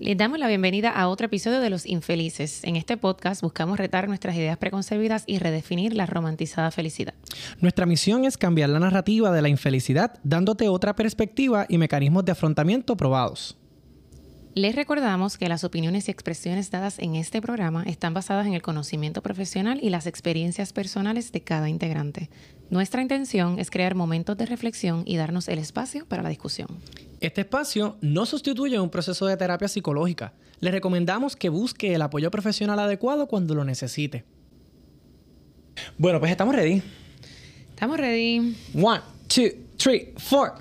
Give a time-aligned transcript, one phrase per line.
[0.00, 2.62] Les damos la bienvenida a otro episodio de Los Infelices.
[2.62, 7.14] En este podcast buscamos retar nuestras ideas preconcebidas y redefinir la romantizada felicidad.
[7.60, 12.30] Nuestra misión es cambiar la narrativa de la infelicidad, dándote otra perspectiva y mecanismos de
[12.30, 13.58] afrontamiento probados.
[14.58, 18.60] Les recordamos que las opiniones y expresiones dadas en este programa están basadas en el
[18.60, 22.28] conocimiento profesional y las experiencias personales de cada integrante.
[22.68, 26.80] Nuestra intención es crear momentos de reflexión y darnos el espacio para la discusión.
[27.20, 30.32] Este espacio no sustituye un proceso de terapia psicológica.
[30.58, 34.24] Le recomendamos que busque el apoyo profesional adecuado cuando lo necesite.
[35.98, 36.82] Bueno, pues estamos ready.
[37.70, 38.56] Estamos ready.
[38.74, 40.54] One, two, three, four.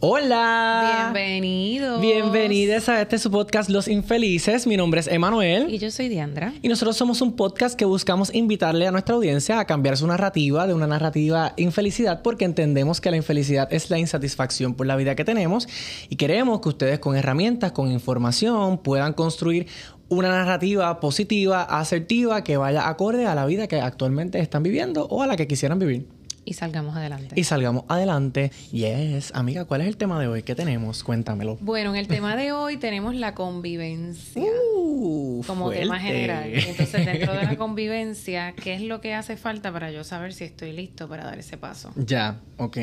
[0.00, 1.10] Hola.
[1.12, 2.00] Bienvenidos.
[2.00, 4.64] Bienvenidos a este su podcast Los Infelices.
[4.68, 5.74] Mi nombre es Emanuel.
[5.74, 6.54] Y yo soy Diandra.
[6.62, 10.68] Y nosotros somos un podcast que buscamos invitarle a nuestra audiencia a cambiar su narrativa
[10.68, 15.16] de una narrativa infelicidad porque entendemos que la infelicidad es la insatisfacción por la vida
[15.16, 15.66] que tenemos
[16.08, 19.66] y queremos que ustedes con herramientas, con información puedan construir
[20.10, 25.24] una narrativa positiva, asertiva, que vaya acorde a la vida que actualmente están viviendo o
[25.24, 26.17] a la que quisieran vivir.
[26.48, 27.38] Y salgamos adelante.
[27.38, 28.50] Y salgamos adelante.
[28.72, 29.32] Yes.
[29.34, 30.42] Amiga, ¿cuál es el tema de hoy?
[30.42, 31.04] ¿Qué tenemos?
[31.04, 31.58] Cuéntamelo.
[31.60, 34.50] Bueno, en el tema de hoy tenemos la convivencia.
[34.74, 36.50] Uh, como tema general.
[36.54, 40.44] Entonces, dentro de la convivencia, ¿qué es lo que hace falta para yo saber si
[40.44, 41.92] estoy listo para dar ese paso?
[41.96, 42.78] Ya, ok.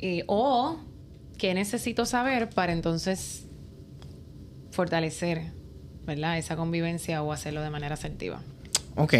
[0.00, 0.78] Eh, o
[1.38, 3.42] qué necesito saber para entonces
[4.70, 5.50] fortalecer,
[6.06, 6.38] ¿verdad?
[6.38, 8.40] Esa convivencia o hacerlo de manera asertiva.
[8.94, 9.14] Ok.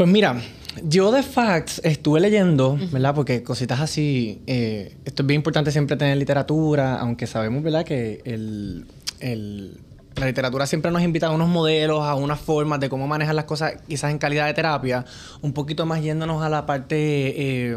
[0.00, 0.40] Pues mira,
[0.82, 3.14] yo de facts estuve leyendo, ¿verdad?
[3.14, 7.84] Porque cositas así, eh, esto es bien importante siempre tener literatura, aunque sabemos, ¿verdad?
[7.84, 8.86] Que el,
[9.18, 9.78] el-
[10.16, 13.44] la literatura siempre nos invita a unos modelos, a unas formas de cómo manejar las
[13.44, 15.04] cosas, quizás en calidad de terapia,
[15.42, 16.94] un poquito más yéndonos a la parte...
[17.36, 17.76] eh,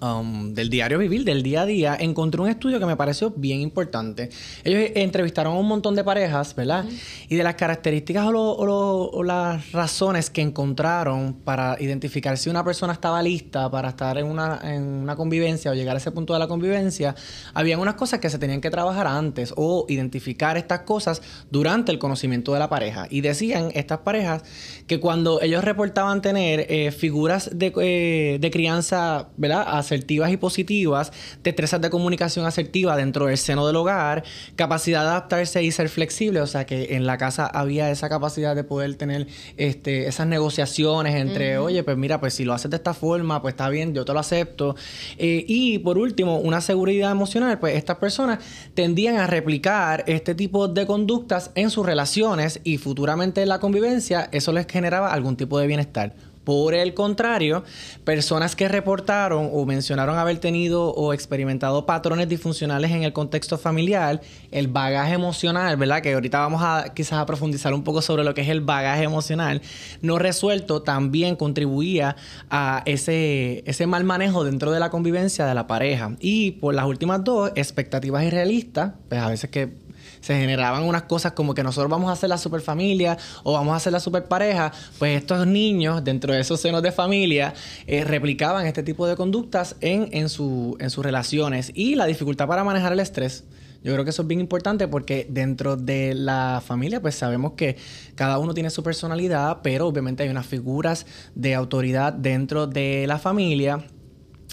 [0.00, 3.60] um, del diario vivir, del día a día, encontré un estudio que me pareció bien
[3.60, 4.30] importante.
[4.64, 6.84] Ellos entrevistaron a un montón de parejas, ¿verdad?
[7.28, 12.36] Y de las características o, lo- o lo- o las razones que encontraron para identificar
[12.38, 15.98] si una persona estaba lista para estar en una, en una convivencia o llegar a
[15.98, 17.14] ese punto de la convivencia,
[17.54, 21.98] habían unas cosas que se tenían que trabajar antes o identificar estas cosas durante el
[21.98, 23.06] conocimiento de la pareja.
[23.10, 24.42] Y decían estas parejas
[24.86, 29.64] que cuando ellos reportaban tener eh, figuras de, eh, de crianza, ¿verdad?
[29.86, 31.12] Asertivas y positivas,
[31.44, 34.24] destrezas de comunicación asertiva dentro del seno del hogar,
[34.56, 38.56] capacidad de adaptarse y ser flexible, o sea que en la casa había esa capacidad
[38.56, 42.78] de poder tener este, esas negociaciones entre, oye, pues mira, pues si lo haces de
[42.78, 44.74] esta forma, pues está bien, yo te lo acepto.
[45.18, 48.40] Eh, y por último, una seguridad emocional, pues estas personas
[48.74, 54.28] tendían a replicar este tipo de conductas en sus relaciones y futuramente en la convivencia,
[54.32, 56.14] eso les generaba algún tipo de bienestar.
[56.46, 57.64] Por el contrario,
[58.04, 64.20] personas que reportaron o mencionaron haber tenido o experimentado patrones disfuncionales en el contexto familiar,
[64.52, 66.02] el bagaje emocional, ¿verdad?
[66.02, 69.02] Que ahorita vamos a quizás a profundizar un poco sobre lo que es el bagaje
[69.02, 69.60] emocional
[70.02, 72.14] no resuelto, también contribuía
[72.48, 76.12] a ese, ese mal manejo dentro de la convivencia de la pareja.
[76.20, 79.85] Y por las últimas dos, expectativas irrealistas, pues a veces que
[80.26, 83.74] se generaban unas cosas como que nosotros vamos a hacer la super familia o vamos
[83.74, 87.54] a hacer la super pareja, pues estos niños dentro de esos senos de familia
[87.86, 92.48] eh, replicaban este tipo de conductas en, en, su- en sus relaciones y la dificultad
[92.48, 93.44] para manejar el estrés.
[93.84, 97.76] Yo creo que eso es bien importante porque dentro de la familia pues sabemos que
[98.16, 101.06] cada uno tiene su personalidad, pero obviamente hay unas figuras
[101.36, 103.86] de autoridad dentro de la familia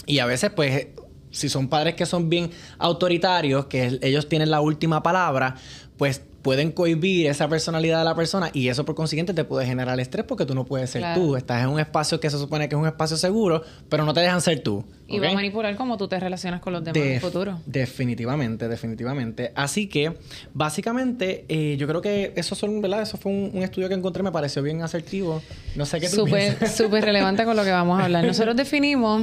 [0.06, 0.86] y a veces, pues,
[1.34, 5.56] si son padres que son bien autoritarios, que ellos tienen la última palabra,
[5.96, 9.98] pues pueden cohibir esa personalidad de la persona y eso por consiguiente te puede generar
[9.98, 11.18] estrés porque tú no puedes ser Claro.
[11.22, 11.36] tú.
[11.36, 14.20] Estás en un espacio que se supone que es un espacio seguro, pero no te
[14.20, 14.84] dejan ser tú.
[15.08, 17.60] Y va a manipular cómo tú te relacionas con los demás en el futuro.
[17.64, 19.52] Definitivamente, definitivamente.
[19.54, 20.18] Así que,
[20.52, 23.00] básicamente, eh, yo creo que eso son, ¿verdad?
[23.02, 25.40] Eso fue un, un estudio que encontré, me pareció bien asertivo.
[25.76, 28.24] No sé qué tú Súper, súper relevante con lo que vamos a hablar.
[28.24, 29.22] Nosotros definimos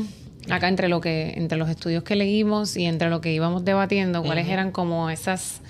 [0.50, 4.24] acá entre lo que, entre los estudios que leímos y entre lo que íbamos debatiendo,
[4.24, 5.62] cuáles eran como esas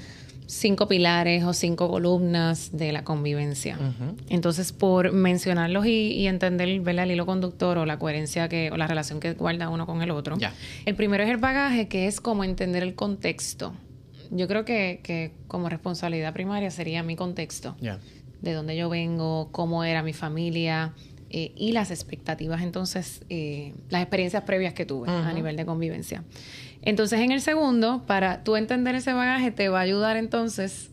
[0.47, 3.77] cinco pilares o cinco columnas de la convivencia.
[4.29, 7.05] Entonces, por mencionarlos y, y entender ¿verdad?
[7.05, 10.11] el hilo conductor o la coherencia que, o la relación que guarda uno con el
[10.11, 10.37] otro.
[10.85, 13.73] El primero es el bagaje, que es como entender el contexto.
[14.29, 17.75] Yo creo que, que como responsabilidad primaria sería mi contexto
[18.41, 20.93] de dónde yo vengo, cómo era mi familia
[21.33, 26.23] eh, y las expectativas, entonces, eh, las experiencias previas que tuve a nivel de convivencia.
[26.81, 30.89] Entonces, en el segundo, para tú entender ese bagaje, te va a ayudar entonces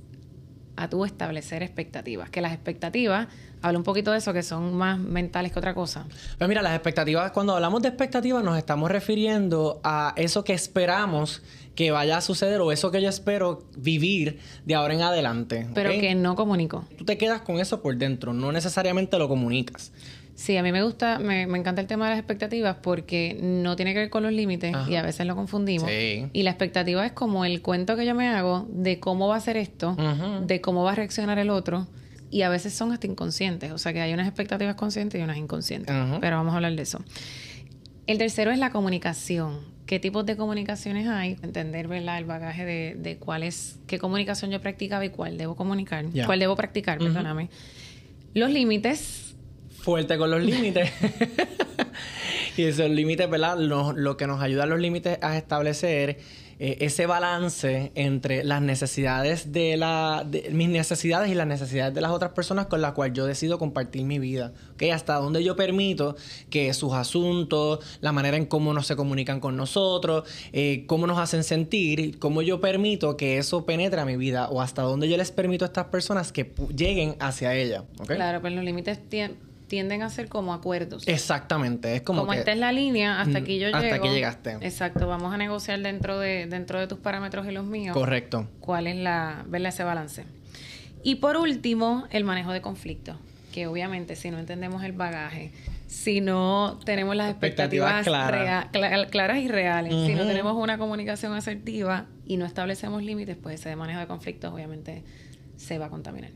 [0.77, 3.27] a tú establecer expectativas, que las expectativas
[3.61, 6.07] Habla un poquito de eso, que son más mentales que otra cosa.
[6.39, 11.43] Pues mira, las expectativas, cuando hablamos de expectativas, nos estamos refiriendo a eso que esperamos
[11.75, 15.67] que vaya a suceder o eso que yo espero vivir de ahora en adelante.
[15.75, 16.85] Pero que no comunico.
[16.97, 19.93] Tú te quedas con eso por dentro, no necesariamente lo comunicas.
[20.39, 23.93] Sí, a mí me gusta, me, encanta el tema de las expectativas porque no tiene
[23.93, 25.91] que ver con los límites y a veces lo confundimos.
[25.91, 29.41] Y la expectativa es como el cuento que yo me hago de cómo va a
[29.41, 29.97] ser esto,
[30.47, 31.89] de cómo va a reaccionar el otro.
[32.31, 35.39] Y a veces son hasta inconscientes, o sea que hay unas expectativas conscientes y unas
[35.39, 35.93] inconscientes.
[36.21, 37.03] Pero vamos a hablar de eso.
[38.07, 42.19] El tercero es la comunicación qué tipos de comunicaciones hay, entender ¿verdad?
[42.19, 46.39] el bagaje de, de cuál es, qué comunicación yo practicaba y cuál debo comunicar, cuál
[46.39, 47.49] debo practicar, perdóname.
[48.35, 49.28] Los límites.
[49.81, 50.91] Fuerte con los límites.
[52.57, 53.59] y esos límites, ¿verdad?
[53.59, 56.19] Lo, lo que nos ayuda a los límites a establecer
[56.61, 62.11] eh, ese balance entre las necesidades de la mis necesidades y las necesidades de las
[62.11, 64.53] otras personas con las cuales yo decido compartir mi vida.
[64.75, 64.91] ¿okay?
[64.91, 66.17] Hasta donde yo permito
[66.51, 71.19] que sus asuntos, la manera en cómo nos se comunican con nosotros, eh, cómo nos
[71.19, 75.17] hacen sentir, cómo yo permito que eso penetre a mi vida o hasta dónde yo
[75.17, 77.85] les permito a estas personas que lleguen hacia ella.
[78.05, 78.99] Claro, pero los límites
[79.69, 81.07] tienden a ser como acuerdos.
[81.07, 83.79] Exactamente, es como como esta es la línea, hasta aquí yo llego.
[83.79, 84.57] Hasta que llegaste.
[84.61, 87.95] Exacto, vamos a negociar dentro de dentro de tus parámetros y los míos.
[87.95, 88.49] Correcto.
[88.61, 90.25] ¿Cuál es la verle ese balance?
[91.05, 93.17] Y por último, el manejo de conflictos,
[93.53, 95.53] que obviamente si no entendemos el bagaje,
[95.87, 102.37] si no tenemos las expectativas, claras y reales, si no tenemos una comunicación asertiva y
[102.37, 105.05] no establecemos límites, pues ese manejo de conflictos obviamente
[105.57, 106.31] se va a contaminar.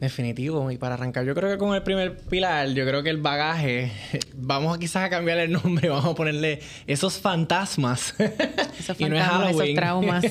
[0.00, 0.70] Definitivo.
[0.70, 3.92] Y para arrancar, yo creo que con el primer pilar, yo creo que el bagaje,
[4.34, 8.14] vamos quizás a cambiar el nombre, vamos a ponerle esos fantasmas.
[8.78, 10.24] Esos fantasmas, esos traumas.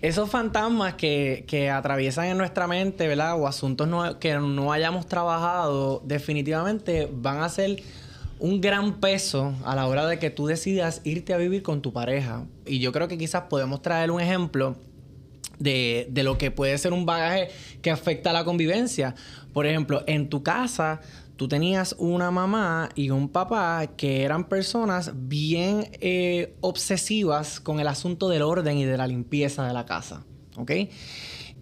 [0.00, 3.38] esos fantasmas que, que, atraviesan en nuestra mente, ¿verdad?
[3.38, 7.82] O asuntos que no hayamos trabajado, definitivamente van a ser
[8.42, 11.92] un gran peso a la hora de que tú decidas irte a vivir con tu
[11.92, 12.44] pareja.
[12.66, 14.74] Y yo creo que quizás podemos traer un ejemplo
[15.62, 17.48] de, de, lo que puede ser un bagaje
[17.80, 19.14] que afecta a la convivencia.
[19.52, 21.00] Por ejemplo, en tu casa
[21.36, 27.88] tú tenías una mamá y un papá que eran personas bien eh, obsesivas con el
[27.88, 30.24] asunto del orden y de la limpieza de la casa.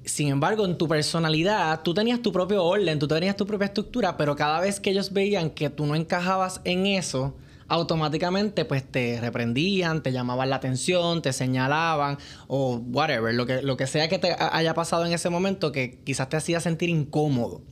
[0.05, 4.17] Sin embargo, en tu personalidad, tú tenías tu propio orden, tú tenías tu propia estructura,
[4.17, 7.35] pero cada vez que ellos veían que tú no encajabas en eso,
[7.71, 12.19] automáticamente pues te reprendían, te llamaban la atención, te señalaban
[12.49, 16.01] o whatever, lo que, lo que sea que te haya pasado en ese momento que
[16.05, 17.63] quizás te hacía sentir incómodo.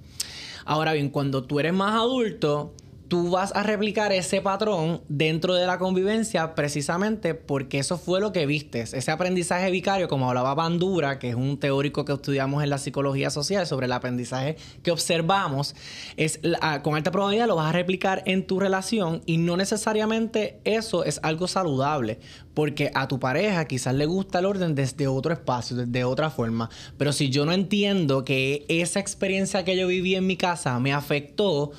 [0.64, 2.74] Ahora bien, cuando tú eres más adulto,
[3.08, 8.32] tú vas a replicar ese patrón dentro de la convivencia precisamente porque eso fue lo
[8.32, 8.92] que vistes.
[8.92, 13.30] Ese aprendizaje vicario, como hablaba Bandura, que es un teórico que estudiamos en la psicología
[13.30, 15.74] social sobre el aprendizaje que observamos,
[16.16, 20.60] es ah, con alta probabilidad lo vas a replicar en tu relación y no necesariamente
[20.64, 22.20] eso es algo saludable,
[22.52, 26.68] porque a tu pareja quizás le gusta el orden desde otro espacio, desde otra forma,
[26.98, 30.92] pero si yo no entiendo que esa experiencia que yo viví en mi casa me
[30.92, 31.72] afectó,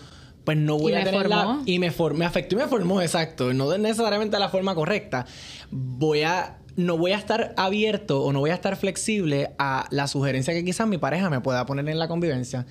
[0.49, 1.29] pues no voy a tener
[1.67, 5.27] y me, me afectó y me formó, exacto, no necesariamente de la forma correcta.
[5.69, 10.07] Voy a no voy a estar abierto o no voy a estar flexible a la
[10.07, 12.65] sugerencia que quizás mi pareja me pueda poner en la convivencia.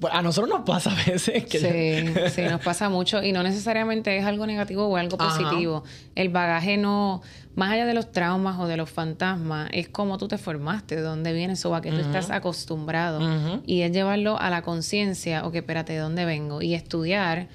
[0.00, 1.58] Pues, a nosotros nos pasa a veces que...
[1.58, 5.84] Sí, sí, nos pasa mucho y no necesariamente es algo negativo o algo positivo.
[6.14, 7.20] El bagaje no,
[7.58, 11.02] más allá de los traumas o de los fantasmas, es como tú te formaste, de
[11.02, 13.18] dónde viene eso, a que tú estás acostumbrado.
[13.66, 16.62] Y es llevarlo a la conciencia, ok, espérate, ¿de dónde vengo?
[16.62, 17.48] Y estudiar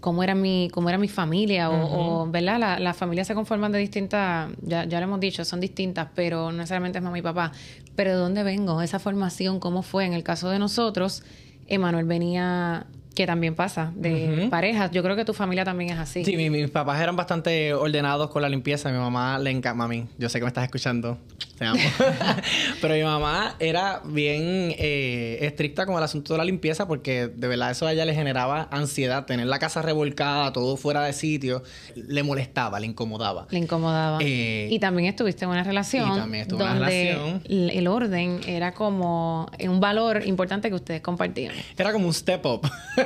[0.00, 2.58] cómo era mi, cómo era mi familia, o, ¿verdad?
[2.58, 6.50] Las la familias se conforman de distintas, ya, ya lo hemos dicho, son distintas, pero
[6.50, 7.52] no necesariamente es mamá y papá.
[7.94, 8.80] Pero ¿de dónde vengo?
[8.80, 10.06] Esa formación, ¿cómo fue?
[10.06, 11.22] En el caso de nosotros,
[11.66, 14.90] Emanuel venía que también pasa, de parejas.
[14.90, 16.24] Yo creo que tu familia también es así.
[16.24, 18.90] Sí, mis papás eran bastante ordenados con la limpieza.
[18.90, 21.18] Mi mamá le encanta, mami, yo sé que me estás escuchando,
[21.58, 21.80] te amo.
[22.80, 27.48] Pero mi mamá era bien eh, estricta con el asunto de la limpieza porque de
[27.48, 29.26] verdad eso a ella le generaba ansiedad.
[29.26, 31.62] Tener la casa revolcada, todo fuera de sitio,
[31.94, 33.46] le molestaba, le incomodaba.
[33.50, 34.18] Le incomodaba.
[34.20, 36.12] Eh, y también estuviste en una relación.
[36.12, 37.42] Y también estuve en una relación.
[37.48, 41.54] El orden era como un valor importante que ustedes compartían.
[41.76, 42.70] Era como un step up.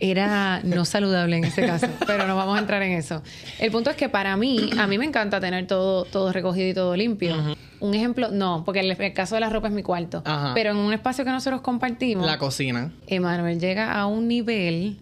[0.00, 3.22] Era no saludable en ese caso, pero no vamos a entrar en eso.
[3.58, 6.74] El punto es que para mí, a mí me encanta tener todo, todo recogido y
[6.74, 7.36] todo limpio.
[7.80, 10.22] Un ejemplo, no, porque el, caso de la ropa es mi cuarto.
[10.54, 12.26] Pero en un espacio que nosotros compartimos.
[12.26, 12.92] La cocina.
[13.06, 14.98] Emanuel llega a un nivel.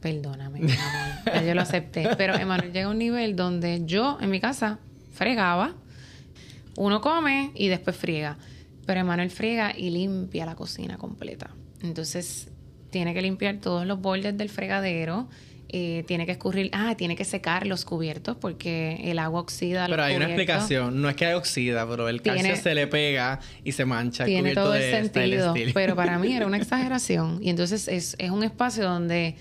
[0.00, 0.60] Perdóname,
[1.46, 2.08] yo lo acepté.
[2.16, 4.78] Pero Emanuel llega a un nivel donde yo en mi casa
[5.12, 5.74] fregaba.
[6.76, 8.36] Uno come y después friega.
[8.86, 11.50] Pero Emanuel friega y limpia la cocina completa.
[11.82, 12.48] Entonces
[12.90, 15.28] tiene que limpiar todos los bordes del fregadero.
[15.70, 19.84] eh, tiene que escurrir, ah, tiene que secar los cubiertos porque el agua oxida.
[19.84, 21.02] Pero los hay una explicación.
[21.02, 24.24] No es que hay oxida, pero el calcio Tiene- se le pega y se mancha.
[24.24, 27.40] el Tiene cubierto todo el de sentido, pero para mí era una exageración.
[27.42, 29.36] Y entonces es, es un espacio donde,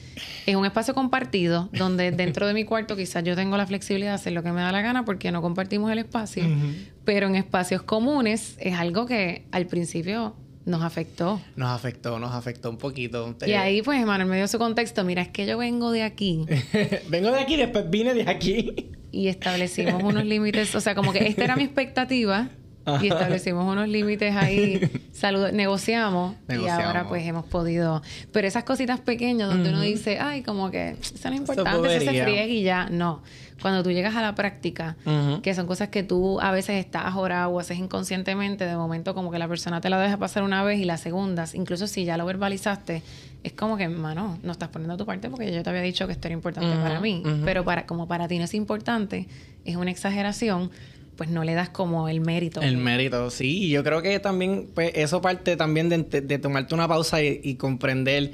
[0.46, 4.16] es un espacio compartido, donde dentro de mi cuarto quizás yo tengo la flexibilidad de
[4.16, 6.44] hacer lo que me da la gana porque no compartimos el espacio,
[7.06, 10.36] pero en espacios comunes es algo que al principio
[10.68, 11.42] nos afectó.
[11.56, 13.36] Nos afectó, nos afectó un poquito.
[13.46, 16.46] Y ahí pues Emanuel me dio su contexto, mira, es que yo vengo de aquí
[17.10, 18.92] Vengo de aquí, después vine de aquí.
[19.12, 22.50] y establecimos unos límites, o sea, como que esta era mi expectativa.
[23.02, 24.80] y establecimos unos límites ahí,
[25.12, 28.02] salud negociamos, y ahora pues hemos podido,
[28.32, 32.12] pero esas cositas pequeñas donde uno dice, ay, como que eso no es importante, eso
[32.12, 33.22] se friega y ya, no.
[33.62, 34.98] Cuando tú llegas a la práctica,
[35.42, 39.32] que son cosas que tú a veces estás ahora o haces inconscientemente, de momento como
[39.32, 42.18] que la persona te la deja pasar una vez y la segunda, incluso si ya
[42.18, 43.02] lo verbalizaste,
[43.44, 46.14] es como que, mano, no estás poniendo tu parte porque yo te había dicho que
[46.14, 49.28] esto era importante para mí, pero para como para ti no es importante,
[49.66, 50.70] es una exageración,
[51.18, 52.62] pues no le das como el mérito.
[52.62, 53.70] El mérito, sí.
[53.70, 58.32] Yo creo que también, pues, eso parte también de, tomarte una pausa y, y comprender,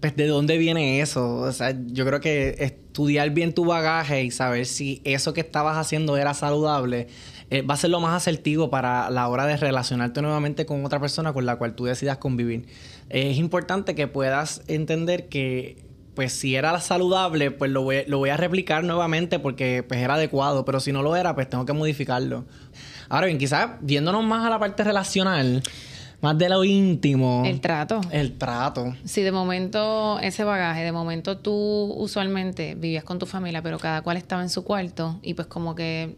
[0.00, 1.36] pues, de dónde viene eso.
[1.36, 5.76] O sea, yo creo que estudiar bien tu bagaje y saber si eso que estabas
[5.76, 7.08] haciendo era saludable
[7.50, 11.00] eh, va a ser lo más asertivo para la hora de relacionarte nuevamente con otra
[11.00, 12.66] persona con la cual tú decidas convivir.
[13.08, 15.87] es importante que puedas entender que
[16.18, 20.14] pues si era saludable, pues lo voy, lo voy a replicar nuevamente porque pues era
[20.14, 22.44] adecuado, pero si no lo era, pues tengo que modificarlo.
[23.08, 25.62] Ahora bien, quizás viéndonos más a la parte relacional,
[26.20, 27.44] más de lo íntimo.
[27.46, 28.00] El trato.
[28.10, 28.96] El trato.
[29.04, 31.52] Si de momento ese bagaje, de momento tú
[31.96, 35.76] usualmente vivías con tu familia, pero cada cual estaba en su cuarto y pues como
[35.76, 36.16] que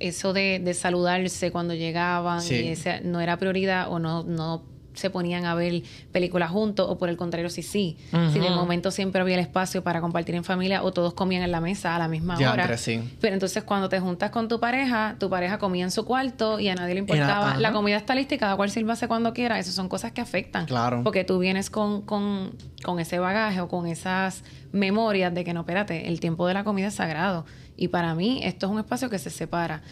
[0.00, 2.56] eso de, de saludarse cuando llegaban Sí.
[2.56, 4.64] y ese no era prioridad o no, no
[4.98, 7.96] se ponían a ver películas juntos o por el contrario si sí.
[8.32, 11.50] Si de momento siempre había el espacio para compartir en familia o todos comían en
[11.52, 12.76] la mesa a la misma Diantre, hora.
[12.76, 13.00] sí.
[13.20, 16.68] Pero entonces cuando te juntas con tu pareja, tu pareja comía en su cuarto y
[16.68, 17.56] a nadie le importaba.
[17.56, 19.58] la comida está lista y cada cual sírvase cuando quiera.
[19.58, 20.66] Esas son cosas que afectan.
[20.66, 21.02] Claro.
[21.04, 22.52] Porque tú vienes con, con,
[22.84, 26.64] con ese bagaje o con esas memorias de que no, espérate, el tiempo de la
[26.64, 27.46] comida es sagrado.
[27.76, 29.82] Y para mí esto es un espacio que se separa.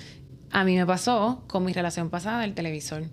[0.50, 3.04] A mí me pasó con mi relación pasada el televisor.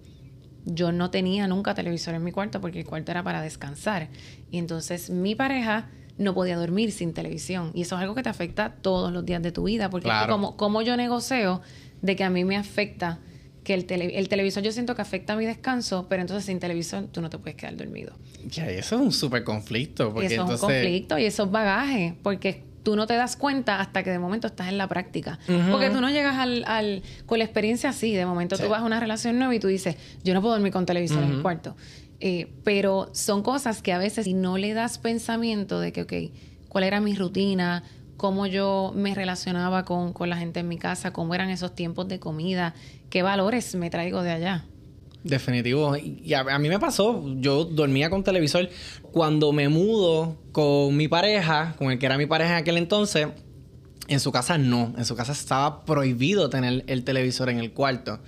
[0.65, 4.09] Yo no tenía nunca televisor en mi cuarto porque el cuarto era para descansar.
[4.51, 7.71] Y entonces mi pareja no podía dormir sin televisión.
[7.73, 9.89] Y eso es algo que te afecta todos los días de tu vida.
[9.89, 10.33] Porque es que Claro.
[10.33, 11.61] como, como yo negocio
[12.01, 13.19] de que a mí me afecta
[13.63, 17.05] que el, tele- el televisor yo siento que afecta mi descanso, pero entonces sin televisor
[17.07, 18.13] tú no te puedes quedar dormido.
[18.49, 20.11] Ya, eso es un súper conflicto.
[20.13, 20.57] Porque eso entonces...
[20.57, 24.11] es un conflicto y eso es bagaje, porque tú no te das cuenta hasta que
[24.11, 25.39] de momento estás en la práctica.
[25.71, 28.63] Porque tú no llegas al, al- con la experiencia así, de momento Sí.
[28.63, 31.23] tú vas a una relación nueva y tú dices, yo no puedo dormir con televisor
[31.23, 31.75] en el cuarto.
[32.19, 36.13] Eh, pero son cosas que a veces si no le das pensamiento de que, ok,
[36.69, 37.83] ¿cuál era mi rutina?
[38.15, 42.07] cómo yo me relacionaba con, con la gente en mi casa, cómo eran esos tiempos
[42.07, 42.73] de comida,
[43.09, 44.63] qué valores me traigo de allá.
[45.23, 45.95] Definitivo.
[45.97, 48.69] Y a, a mí me pasó, yo dormía con televisor.
[49.11, 53.27] Cuando me mudo con mi pareja, con el que era mi pareja en aquel entonces,
[54.07, 54.93] en su casa no.
[54.97, 58.19] En su casa estaba prohibido tener el televisor en el cuarto.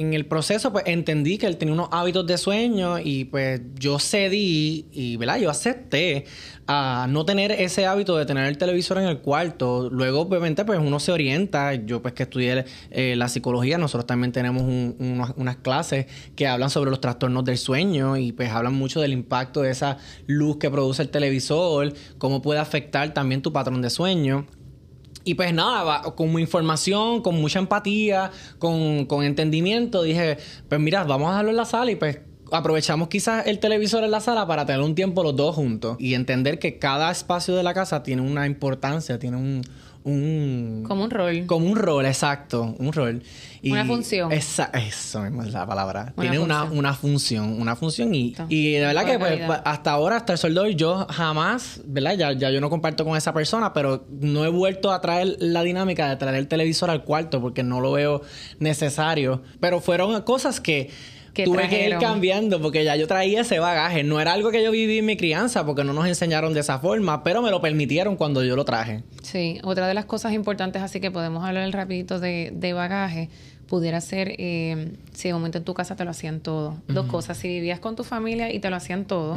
[0.00, 3.98] En el proceso, pues entendí que él tenía unos hábitos de sueño y pues yo
[3.98, 5.38] cedí y, ¿verdad?
[5.38, 6.24] Yo acepté
[6.66, 9.90] a no tener ese hábito de tener el televisor en el cuarto.
[9.90, 11.74] Luego, obviamente, pues uno se orienta.
[11.74, 16.46] Yo, pues que estudié eh, la psicología, nosotros también tenemos un- unas, unas clases que
[16.46, 20.56] hablan sobre los trastornos del sueño y pues hablan mucho del impacto de esa luz
[20.56, 24.46] que produce el televisor, cómo puede afectar también tu patrón de sueño.
[25.24, 31.28] Y pues nada, con información, con mucha empatía, con, con entendimiento, dije, pues mira, vamos
[31.28, 32.20] a dejarlo en la sala y pues
[32.52, 36.14] aprovechamos quizás el televisor en la sala para tener un tiempo los dos juntos y
[36.14, 39.62] entender que cada espacio de la casa tiene una importancia, tiene un...
[40.04, 41.46] un Como un rol.
[41.46, 43.22] como un rol, exacto, un rol.
[43.62, 44.32] Una función.
[44.32, 46.14] Esa, eso mismo es la palabra.
[46.16, 46.78] Una Tiene una, función.
[46.78, 49.62] una función, una función y, y de verdad que pues, calidad.
[49.66, 52.14] hasta ahora, hasta el sol de hoy, yo jamás, ¿verdad?
[52.16, 55.62] Ya, ya yo no comparto con esa persona, pero no he vuelto a traer la
[55.62, 58.22] dinámica de traer el televisor al cuarto porque no lo veo
[58.58, 59.42] necesario.
[59.60, 60.90] Pero fueron cosas que...
[61.34, 62.00] Que tuve que ir trajeron.
[62.00, 64.02] cambiando porque ya yo traía ese bagaje.
[64.02, 66.78] No era algo que yo viví en mi crianza porque no nos enseñaron de esa
[66.78, 69.02] forma, pero me lo permitieron cuando yo lo traje.
[69.22, 73.28] Sí, otra de las cosas importantes, así que podemos hablar rapidito de, de bagaje,
[73.70, 76.76] pudiera ser eh, si de momento en tu casa te lo hacían todo.
[76.88, 79.36] Dos cosas, si vivías con tu familia y te lo hacían todo,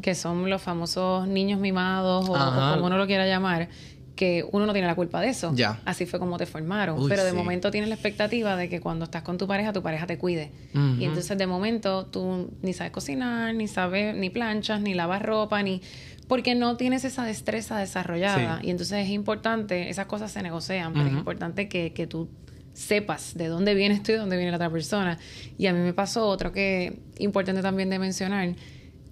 [0.00, 3.68] que son los famosos niños mimados o, como uno lo quiera llamar,
[4.14, 5.52] que uno no tiene la culpa de eso.
[5.54, 5.80] Ya.
[5.84, 6.98] Así fue como te formaron.
[6.98, 7.36] Uy, Pero de sí.
[7.36, 10.52] momento tienes la expectativa de que cuando estás con tu pareja, tu pareja te cuide.
[10.98, 15.62] Y entonces de momento tú ni sabes cocinar, ni sabes, ni planchas, ni lavas ropa,
[15.62, 15.82] ni...
[16.28, 18.58] Porque no tienes esa destreza desarrollada.
[18.60, 18.68] Sí.
[18.68, 22.30] Y entonces es importante, esas cosas se negocian, pero es importante que, que tú
[22.72, 25.18] sepas de dónde vienes tú y de dónde viene la otra persona.
[25.58, 28.54] Y a mí me pasó otro que importante también de mencionar.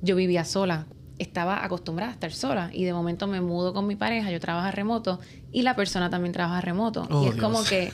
[0.01, 0.87] Yo vivía sola,
[1.23, 4.71] estaba acostumbrada a estar sola y de momento me mudo con mi pareja, yo trabajo
[4.71, 5.21] remoto
[5.53, 7.07] y la persona también trabaja remoto.
[7.11, 7.93] Oh, y es como que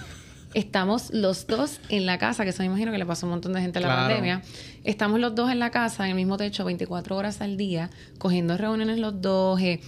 [0.54, 3.32] estamos los dos en la casa, que eso me imagino que le pasó a un
[3.32, 4.02] montón de gente en la Claro.
[4.08, 4.42] pandemia.
[4.84, 8.56] Estamos los dos en la casa, en el mismo techo, 24 horas al día, cogiendo
[8.56, 9.60] reuniones los dos.
[9.60, 9.80] eh,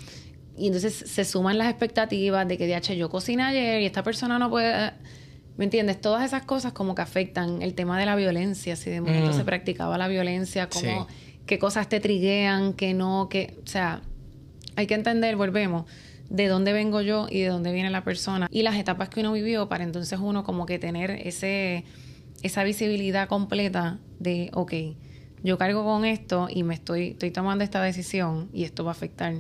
[0.59, 4.39] y entonces se suman las expectativas de que, DH, yo cociné ayer y esta persona
[4.39, 4.93] no puede...
[5.57, 6.01] ¿Me entiendes?
[6.01, 8.77] Todas esas cosas como que afectan el tema de la violencia.
[8.77, 9.35] Si de momento Mm.
[9.35, 11.15] se practicaba la violencia, como Sí.
[11.51, 13.57] Qué cosas te triguean, qué no, que...
[13.65, 14.03] O sea,
[14.77, 15.85] hay que entender, volvemos,
[16.29, 18.47] de dónde vengo yo y de dónde viene la persona.
[18.53, 21.85] Y las etapas que uno vivió para entonces uno como que tener ese
[22.43, 24.73] esa visibilidad completa de, ok,
[25.43, 28.95] yo cargo con esto y me estoy, estoy tomando esta decisión y esto va a
[28.95, 29.35] afectar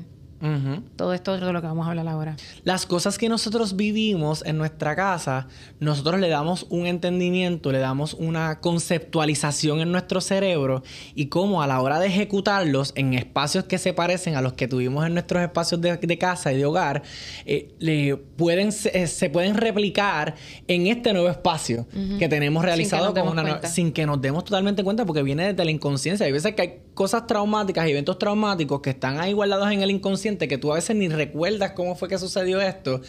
[0.96, 2.36] Todo esto de lo que vamos a hablar ahora.
[2.64, 5.48] Las cosas que nosotros vivimos en nuestra casa,
[5.80, 10.82] nosotros le damos un entendimiento, le damos una conceptualización en nuestro cerebro
[11.14, 14.66] y cómo a la hora de ejecutarlos en espacios que se parecen a los que
[14.66, 17.02] tuvimos en nuestros espacios de, de casa y de hogar,
[17.44, 20.34] eh, le pueden, se, eh, se pueden replicar
[20.68, 21.86] en este nuevo espacio
[22.18, 25.48] que tenemos realizado con demos una nueva- sin que nos demos totalmente cuenta porque viene
[25.52, 26.24] desde la inconsciencia.
[26.24, 30.29] Hay veces que hay cosas traumáticas, eventos traumáticos que están ahí guardados en el inconsciente
[30.38, 33.00] que tú a veces ni recuerdas cómo fue que sucedió esto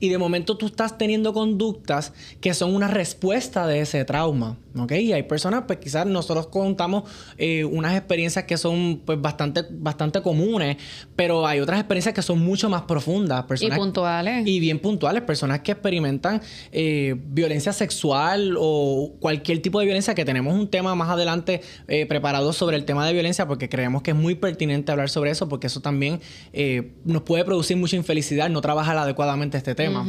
[0.00, 4.92] y de momento tú estás teniendo conductas que son una respuesta de ese trauma, ¿ok?
[4.92, 7.04] Y hay personas, pues quizás nosotros contamos
[7.38, 10.76] eh, unas experiencias que son pues bastante, bastante comunes,
[11.16, 13.44] pero hay otras experiencias que son mucho más profundas.
[13.44, 14.46] Y Personas puntuales.
[14.46, 20.24] y bien puntuales, personas que experimentan eh, violencia sexual o cualquier tipo de violencia, que
[20.24, 24.10] tenemos un tema más adelante eh, preparado sobre el tema de violencia, porque creemos que
[24.10, 26.20] es muy pertinente hablar sobre eso, porque eso también
[26.64, 30.06] eh, nos puede producir mucha infelicidad no trabajar adecuadamente este tema.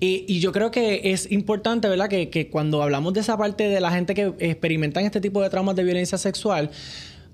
[0.00, 2.08] Y, y yo creo que es importante, ¿verdad?
[2.08, 5.50] Que, que cuando hablamos de esa parte de la gente que experimentan este tipo de
[5.50, 6.70] traumas de violencia sexual,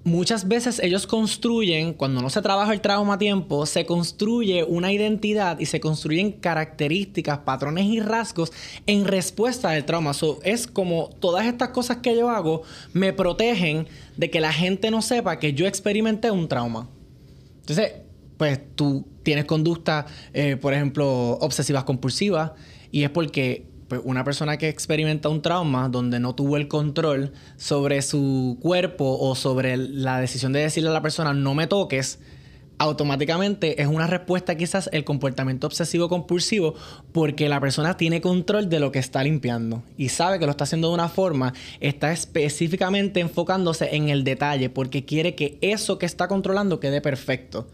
[0.04, 4.92] muchas veces ellos construyen, cuando no se trabaja el trauma a tiempo, se construye una
[4.92, 8.52] identidad y se construyen características, patrones y rasgos
[8.86, 10.14] en respuesta al trauma.
[10.14, 14.90] So, es como todas estas cosas que yo hago me protegen de que la gente
[14.90, 16.88] no sepa que yo experimenté un trauma.
[17.70, 18.02] Entonces,
[18.36, 22.50] pues tú tienes conducta, eh, por ejemplo, obsesivas compulsivas,
[22.90, 27.32] y es porque pues, una persona que experimenta un trauma donde no tuvo el control
[27.56, 32.18] sobre su cuerpo o sobre la decisión de decirle a la persona no me toques,
[32.80, 36.74] automáticamente es una respuesta quizás el comportamiento obsesivo compulsivo
[37.12, 40.64] porque la persona tiene control de lo que está limpiando y sabe que lo está
[40.64, 46.06] haciendo de una forma, está específicamente enfocándose en el detalle porque quiere que eso que
[46.06, 47.68] está controlando quede perfecto.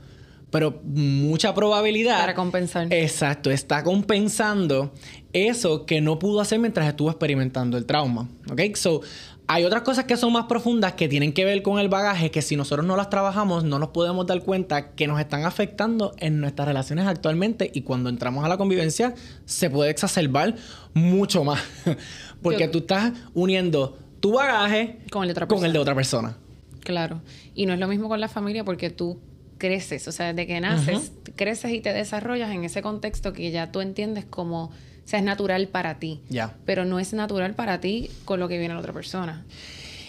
[0.51, 2.21] Pero mucha probabilidad...
[2.21, 2.93] Para compensar.
[2.93, 4.93] Exacto, está compensando
[5.33, 8.29] eso que no pudo hacer mientras estuvo experimentando el trauma.
[8.51, 8.75] ¿Ok?
[8.75, 9.03] So,
[9.49, 12.43] hay otras cosas que son más profundas que tienen que ver con el bagaje que
[12.43, 16.41] si nosotros no las trabajamos no nos podemos dar cuenta que nos están afectando en
[16.41, 20.57] nuestras relaciones actualmente y cuando entramos a la convivencia se puede exacerbar
[20.95, 21.63] mucho más.
[22.43, 25.83] Porque Yo- tú estás uniendo tu bagaje Con el de otra con el de persona.
[25.83, 26.37] otra persona.
[26.81, 27.21] Claro.
[27.55, 29.19] Y no es lo mismo con la familia porque tú
[29.59, 33.73] creces, o sea, desde que naces, creces y te desarrollas en ese contexto que ya
[33.73, 34.71] tú entiendes como,
[35.07, 36.21] o sea, es natural para ti.
[36.29, 36.57] Ya.
[36.65, 39.47] Pero no es natural para ti con lo que viene la otra persona.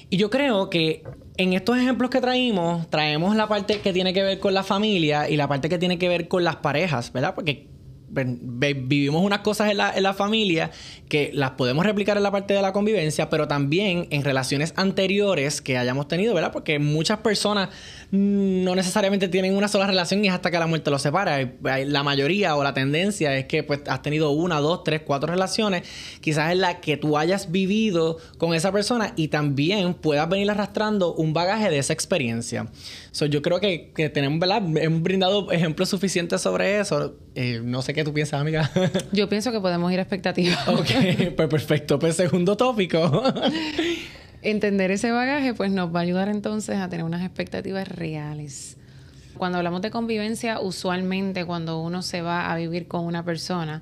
[0.09, 1.03] Y yo creo que
[1.37, 5.29] en estos ejemplos que traímos, traemos la parte que tiene que ver con la familia
[5.29, 7.35] y la parte que tiene que ver con las parejas, ¿verdad?
[7.35, 7.66] Porque
[8.09, 10.71] vivimos unas cosas en la, familia
[11.09, 15.61] que las podemos replicar en la parte de la convivencia, pero también en relaciones anteriores
[15.61, 16.51] que hayamos tenido, ¿verdad?
[16.51, 17.69] Porque muchas personas
[18.11, 21.51] no necesariamente tienen una sola relación y es hasta que la muerte los separa.
[21.85, 25.83] La mayoría o la tendencia es que pues has tenido una, dos, tres, cuatro relaciones,
[26.21, 31.13] quizás en la que tú hayas vivido con esa persona y también puedas venir arrastrando
[31.13, 32.67] un bagaje de esa experiencia.
[33.17, 34.61] So, yo creo que, que tenemos, ¿verdad?
[34.77, 37.15] Hemos brindado ejemplos suficientes sobre eso.
[37.33, 38.69] Eh, no sé qué tú piensas, amiga.
[39.11, 40.67] Yo pienso que podemos ir a expectativas.
[40.67, 40.85] ok,
[41.35, 41.97] pues perfecto.
[41.97, 43.23] Pues segundo tópico.
[44.43, 48.77] Entender ese bagaje, pues nos va a ayudar entonces a tener unas expectativas reales.
[49.35, 53.81] Cuando hablamos de convivencia, usualmente cuando uno se va a vivir con una persona,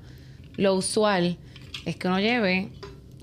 [0.56, 1.36] lo usual
[1.84, 2.70] es que uno lleve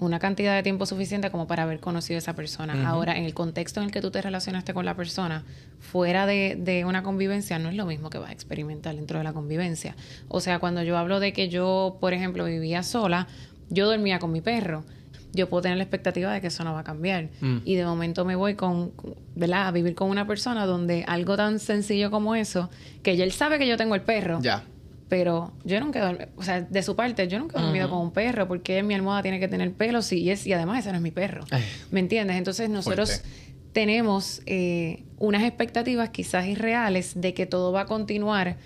[0.05, 2.87] una cantidad de tiempo suficiente como para haber conocido a esa persona.
[2.87, 5.43] Ahora, en el contexto en el que tú te relacionaste con la persona,
[5.79, 9.23] fuera de, de, una convivencia, no es lo mismo que vas a experimentar dentro de
[9.23, 9.95] la convivencia.
[10.27, 13.27] O sea, cuando yo hablo de que yo, por ejemplo, vivía sola,
[13.69, 14.83] yo dormía con mi perro.
[15.33, 17.29] Yo puedo tener la expectativa de que eso no va a cambiar.
[17.41, 17.57] Mm.
[17.65, 18.91] Y de momento me voy con,
[19.35, 19.67] ¿verdad?
[19.67, 22.69] A vivir con una persona donde algo tan sencillo como eso,
[23.01, 24.39] que ya él sabe que yo tengo el perro.
[24.41, 24.63] Ya
[25.13, 27.99] pero yo nunca he dormido, o sea, de su parte, yo nunca he dormido con
[27.99, 30.89] un perro, porque mi almohada tiene que tener pelo, sí, y, es, y además ese
[30.89, 31.43] no es mi perro,
[31.91, 32.35] ¿me entiendes?
[32.35, 33.21] Entonces nosotros
[33.73, 38.57] tenemos eh, unas expectativas quizás irreales de que todo va a continuar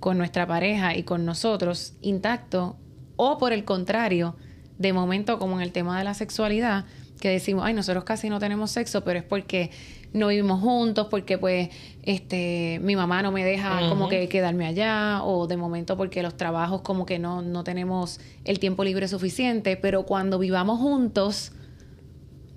[0.00, 2.78] con nuestra pareja y con nosotros intacto,
[3.16, 4.36] o por el contrario,
[4.78, 6.86] de momento como en el tema de la sexualidad,
[7.20, 9.70] que decimos, ay, nosotros casi no tenemos sexo, pero es porque
[10.14, 11.68] no vivimos juntos porque pues
[12.04, 16.36] este mi mamá no me deja como que quedarme allá o de momento porque los
[16.36, 21.52] trabajos como que no, no tenemos el tiempo libre suficiente, pero cuando vivamos juntos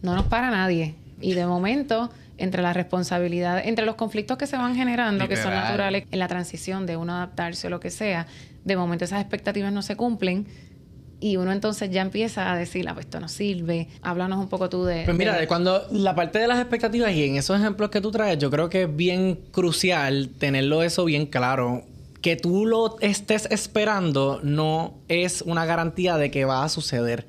[0.04, 0.96] no nos para nadie.
[1.20, 5.52] Y de momento entre la responsabilidad, entre los conflictos que se van generando, que son
[5.52, 8.28] naturales en la transición de uno adaptarse o lo que sea,
[8.64, 10.46] de momento esas expectativas no se cumplen
[11.20, 13.88] y uno entonces ya empieza a decir, ah, pues esto no sirve.
[14.02, 15.04] Háblanos un poco tú de...
[15.04, 15.48] Pues mira, de...
[15.48, 18.70] cuando la parte de las expectativas y en esos ejemplos que tú traes, yo creo
[18.70, 21.84] que es bien crucial tenerlo eso bien claro.
[22.22, 27.26] Que tú lo estés esperando no es una garantía de que va a suceder.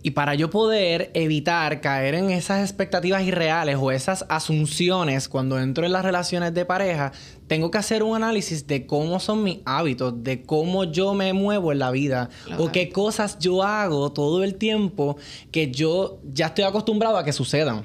[0.00, 5.84] Y para yo poder evitar caer en esas expectativas irreales o esas asunciones cuando entro
[5.84, 7.12] en las relaciones de pareja,
[7.48, 11.72] tengo que hacer un análisis de cómo son mis hábitos, de cómo yo me muevo
[11.72, 15.16] en la vida o qué cosas yo hago todo el tiempo
[15.50, 17.84] que yo ya estoy acostumbrado a que sucedan.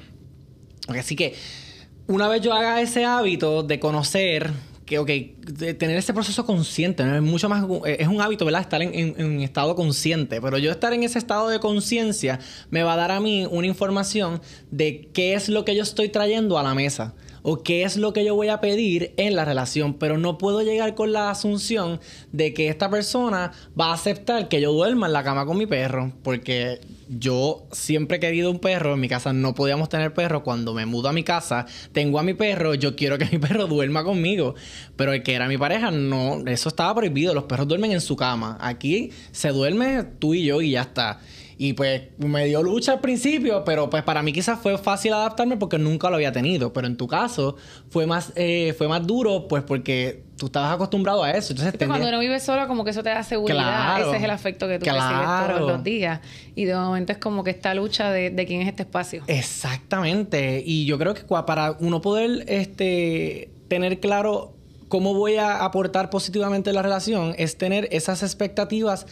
[0.88, 1.34] Así que
[2.06, 4.52] una vez yo haga ese hábito de conocer
[4.84, 5.08] que, ok,
[5.78, 8.60] tener ese proceso consciente, Es mucho más, es un hábito, ¿verdad?
[8.60, 12.92] Estar en, en, estado consciente, pero yo estar en ese estado de conciencia me va
[12.92, 16.62] a dar a mí una información de qué es lo que yo estoy trayendo a
[16.62, 17.14] la mesa
[17.46, 20.62] o qué es lo que yo voy a pedir en la relación, pero no puedo
[20.62, 22.00] llegar con la asunción
[22.32, 25.66] de que esta persona va a aceptar que yo duerma en la cama con mi
[25.66, 30.42] perro, porque yo siempre he querido un perro, en mi casa no podíamos tener perro,
[30.42, 33.66] cuando me mudo a mi casa, tengo a mi perro, yo quiero que mi perro
[33.66, 34.54] duerma conmigo,
[34.96, 38.16] pero el que era mi pareja, no, eso estaba prohibido, los perros duermen en su
[38.16, 41.20] cama, aquí se duerme tú y yo y ya está.
[41.56, 45.56] Y pues me dio lucha al principio, pero pues para mí quizás fue fácil adaptarme
[45.56, 46.72] porque nunca lo había tenido.
[46.72, 47.56] Pero en tu caso
[47.90, 51.52] fue más, eh, fue más duro, pues porque tú estabas acostumbrado a eso.
[51.52, 54.00] Entonces, cuando uno vive solo, como que eso te da seguridad.
[54.00, 56.20] Ese es el afecto que tú recibes todos los días.
[56.54, 59.22] Y de momento es como que esta lucha de, de quién es este espacio.
[59.26, 60.62] Exactamente.
[60.64, 64.54] Y yo creo que para uno poder este, tener claro
[64.88, 69.06] cómo voy a aportar positivamente la relación es tener esas expectativas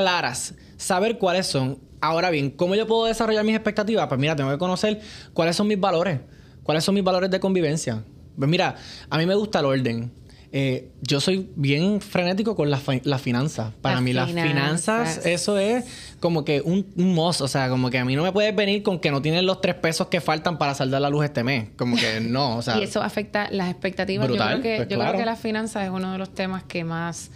[0.00, 1.78] claras, saber cuáles son.
[2.00, 4.08] Ahora bien, ¿cómo yo puedo desarrollar mis expectativas?
[4.08, 5.00] Pues mira, tengo que conocer
[5.32, 6.20] cuáles son mis valores,
[6.64, 8.02] cuáles son mis valores de convivencia.
[8.36, 8.74] Pues mira,
[9.08, 10.12] a mí me gusta el orden.
[10.50, 13.72] Eh, yo soy bien frenético con las finanzas.
[13.80, 15.84] Para mí las finanzas, eso es
[16.20, 18.98] como que un, un O sea, como que a mí no me puedes venir con
[18.98, 21.68] que no tienes los tres pesos que faltan para saldar la luz este mes.
[21.76, 22.78] Como que no, o sea...
[22.80, 24.28] y eso afecta las expectativas.
[24.28, 26.82] yo creo que, pues yo creo que las finanzas es uno de los temas que
[26.82, 27.30] más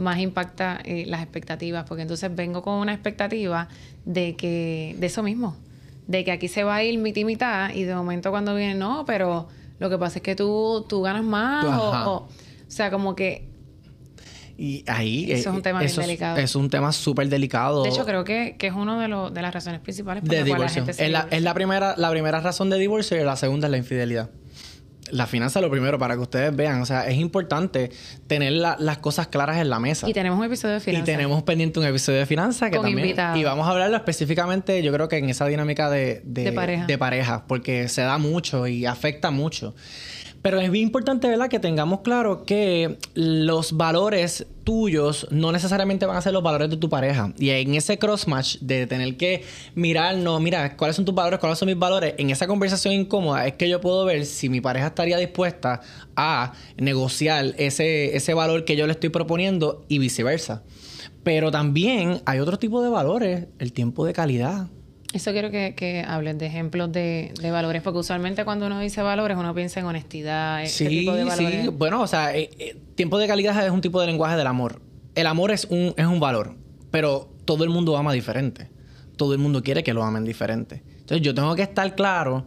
[0.00, 3.68] más impacta eh, las expectativas, porque entonces vengo con una expectativa
[4.04, 5.56] de que, de eso mismo,
[6.06, 8.74] de que aquí se va a ir mitad y mitad, y de momento cuando viene,
[8.74, 12.28] no, pero lo que pasa es que tú, tú ganas más, o, o,
[12.66, 13.48] sea, como que
[14.56, 16.36] y ahí eso es un tema delicado.
[16.36, 17.82] Es, un tema súper delicado.
[17.82, 20.46] De hecho, creo que, que es una de, lo, de las razones principales por las
[20.46, 23.24] cuales la gente se es, la, es la, primera, la primera razón de divorcio y
[23.24, 24.28] la segunda es la infidelidad
[25.10, 26.80] la finanza lo primero para que ustedes vean.
[26.80, 27.90] O sea, es importante
[28.26, 30.08] tener las cosas claras en la mesa.
[30.08, 31.08] Y tenemos un episodio de finanzas.
[31.08, 33.16] Y tenemos pendiente un episodio de finanzas que también.
[33.34, 36.86] Y vamos a hablarlo específicamente, yo creo que en esa dinámica de, de, pareja.
[36.86, 39.74] de pareja, porque se da mucho y afecta mucho.
[40.42, 46.16] Pero es bien importante, ¿verdad?, que tengamos claro que los valores tuyos no necesariamente van
[46.16, 47.32] a ser los valores de tu pareja.
[47.38, 51.58] Y en ese crossmatch de tener que mirar, no, mira, cuáles son tus valores, cuáles
[51.58, 54.86] son mis valores, en esa conversación incómoda es que yo puedo ver si mi pareja
[54.88, 55.82] estaría dispuesta
[56.16, 60.62] a negociar ese, ese valor que yo le estoy proponiendo y viceversa.
[61.22, 64.68] Pero también hay otro tipo de valores, el tiempo de calidad.
[65.12, 69.36] Eso quiero que, que hables de ejemplos de, valores, porque usualmente cuando uno dice valores,
[69.36, 71.64] uno piensa en honestidad, sí, tipo de valores.
[71.64, 74.46] Sí, bueno, o sea, eh, eh, tiempo de calidad es un tipo de lenguaje del
[74.46, 74.80] amor.
[75.16, 76.54] El amor es un, es un valor,
[76.92, 78.70] pero todo el mundo ama diferente.
[79.16, 80.84] Todo el mundo quiere que lo amen diferente.
[81.00, 82.46] Entonces yo tengo que estar claro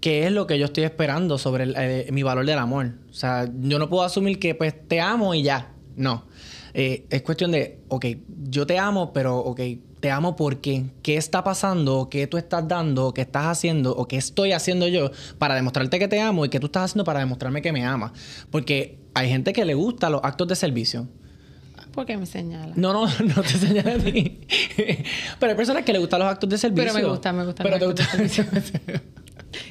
[0.00, 2.94] qué es lo que yo estoy esperando sobre eh, mi valor del amor.
[3.08, 5.74] O sea, yo no puedo asumir que pues te amo y ya.
[5.94, 6.26] No.
[6.74, 8.06] es cuestión de, ok,
[8.48, 9.60] yo te amo, pero ok,
[10.00, 14.16] te amo porque qué está pasando, qué tú estás dando, qué estás haciendo o qué
[14.16, 17.62] estoy haciendo yo para demostrarte que te amo y qué tú estás haciendo para demostrarme
[17.62, 18.12] que me amas.
[18.50, 21.06] Porque hay gente que le gusta los actos de servicio.
[21.92, 22.72] ¿Por qué me señala?
[22.76, 24.40] No, no, no te señala a ti.
[25.38, 26.92] Pero hay personas que le gustan los actos de servicio.
[26.92, 27.62] Pero me gusta, me gusta.
[27.62, 28.08] Pero te gusta.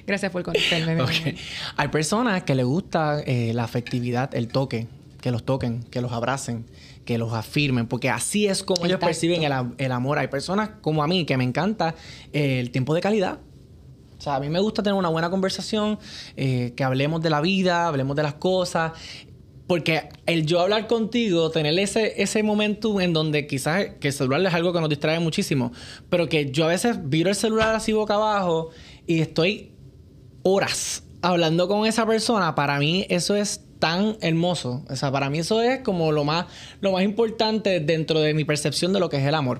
[0.05, 1.01] Gracias por conocerme.
[1.01, 1.37] Okay.
[1.77, 4.87] Hay personas que le gusta eh, la afectividad, el toque,
[5.21, 6.65] que los toquen, que los abracen,
[7.09, 10.19] que los afirmen, porque así es como ellos perciben el, amor.
[10.19, 11.95] Hay personas como a mí que me encanta
[12.31, 13.39] eh, el tiempo de calidad.
[14.15, 15.97] O sea, a mí me gusta tener una buena conversación,
[16.37, 18.91] eh, que hablemos de la vida, hablemos de las cosas.
[19.65, 24.45] Porque el yo hablar contigo, tener ese, ese momento en donde quizás que el celular
[24.45, 25.71] es algo que nos distrae muchísimo,
[26.11, 28.69] pero que yo a veces viro el celular así boca abajo
[29.07, 29.71] y estoy
[30.43, 34.83] horas hablando con esa persona, para mí eso es tan hermoso.
[34.89, 36.45] O sea, para mí eso es como lo más,
[36.81, 39.59] lo más importante dentro de mi percepción de lo que es el amor.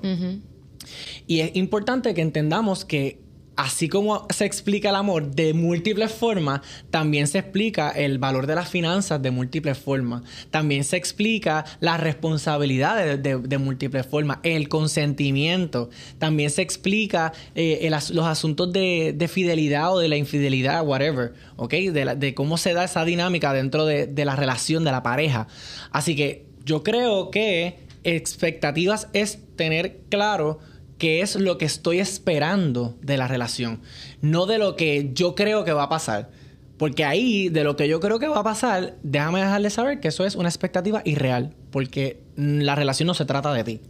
[1.26, 3.20] Y es importante que entendamos que
[3.60, 8.54] así como se explica el amor de múltiples formas, también se explica el valor de
[8.54, 10.22] las finanzas de múltiples formas.
[10.50, 15.90] También se explica las responsabilidades de, múltiples formas, el consentimiento.
[16.18, 21.74] También se explica eh, los asuntos de, fidelidad o de la infidelidad, whatever, ¿ok?
[21.74, 25.48] De, cómo se da esa dinámica dentro de la relación de la pareja.
[25.90, 30.60] Así que yo creo que expectativas es tener claro
[31.00, 33.80] qué es lo que estoy esperando de la relación,
[34.20, 36.30] no de lo que yo creo que va a pasar.
[36.76, 40.08] Porque ahí, de lo que yo creo que va a pasar, déjame dejarle saber que
[40.08, 43.80] eso es una expectativa irreal, porque la relación no se trata de ti,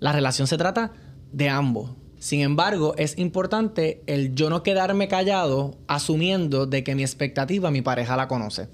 [0.00, 0.92] la relación se trata
[1.32, 1.90] de ambos.
[2.18, 7.82] Sin embargo, es importante el yo no quedarme callado asumiendo de que mi expectativa mi
[7.82, 8.68] pareja la conoce.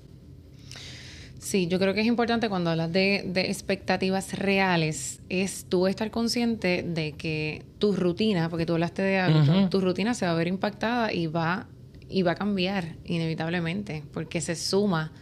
[1.40, 6.83] Sí, yo creo que es importante cuando hablas de, expectativas reales, es tú estar consciente
[6.83, 10.48] de que tu rutina, porque tú hablaste de hábitos, tu rutina se va a ver
[10.48, 11.66] impactada y va,
[12.11, 15.12] y va a cambiar inevitablemente, porque se suma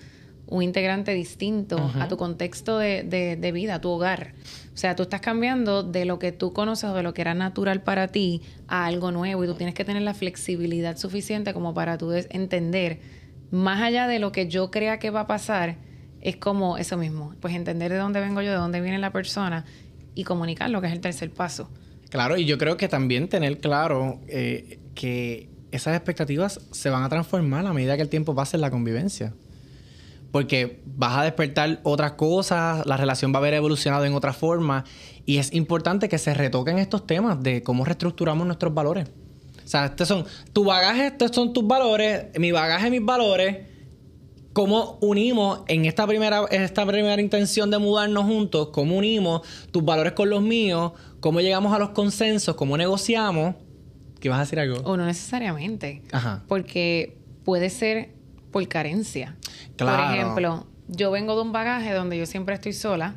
[0.48, 4.34] un integrante distinto a tu contexto de, de, vida, a tu hogar.
[4.74, 7.34] O sea, tú estás cambiando de lo que tú conoces o de lo que era
[7.34, 11.74] natural para ti a algo nuevo y tú tienes que tener la flexibilidad suficiente como
[11.74, 12.98] para tú entender,
[13.52, 15.76] más allá de lo que yo crea que va a pasar,
[16.28, 19.64] es como eso mismo, pues entender de dónde vengo yo, de dónde viene la persona
[20.14, 21.70] y comunicar lo que es el tercer paso.
[22.10, 27.08] Claro, y yo creo que también tener claro eh, que esas expectativas se van a
[27.08, 29.32] transformar a medida que el tiempo pase en la convivencia.
[30.30, 34.84] Porque vas a despertar otras cosas, la relación va a haber evolucionado en otra forma
[35.24, 39.08] y es importante que se retoquen estos temas de cómo reestructuramos nuestros valores.
[39.64, 43.67] O sea, estos son tu bagaje, estos son tus valores, mi bagaje, mis valores
[44.58, 50.14] cómo unimos en esta primera, esta primera intención de mudarnos juntos, cómo unimos tus valores
[50.14, 53.54] con los míos, cómo llegamos a los consensos, cómo negociamos.
[54.18, 54.78] ¿Qué vas a decir algo?
[54.78, 56.02] O no necesariamente.
[56.10, 56.42] Ajá.
[56.48, 58.10] Porque puede ser
[58.50, 59.36] por carencia.
[59.76, 60.02] Claro.
[60.02, 63.14] Por ejemplo, yo vengo de un bagaje donde yo siempre estoy sola,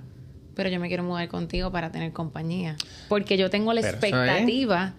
[0.54, 2.76] pero yo me quiero mudar contigo para tener compañía.
[3.10, 4.94] Porque yo tengo la expectativa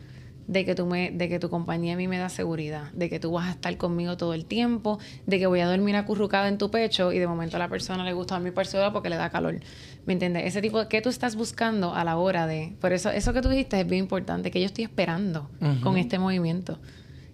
[0.47, 3.21] de que, tú me, de que tu compañía a mí me da seguridad, de que
[3.21, 6.59] tú vas a estar conmigo todo el tiempo, de que voy a dormir acurrucada en
[6.59, 9.31] tu pecho y de momento a la persona le gusta mi persona porque le da
[9.31, 9.61] calor.
[10.05, 10.45] ¿Me entiendes?
[10.47, 12.75] Ese tipo de que tú estás buscando a la hora de...
[12.81, 15.51] Por eso, eso que tú dijiste es bien importante, que yo estoy esperando
[15.83, 16.79] con este movimiento.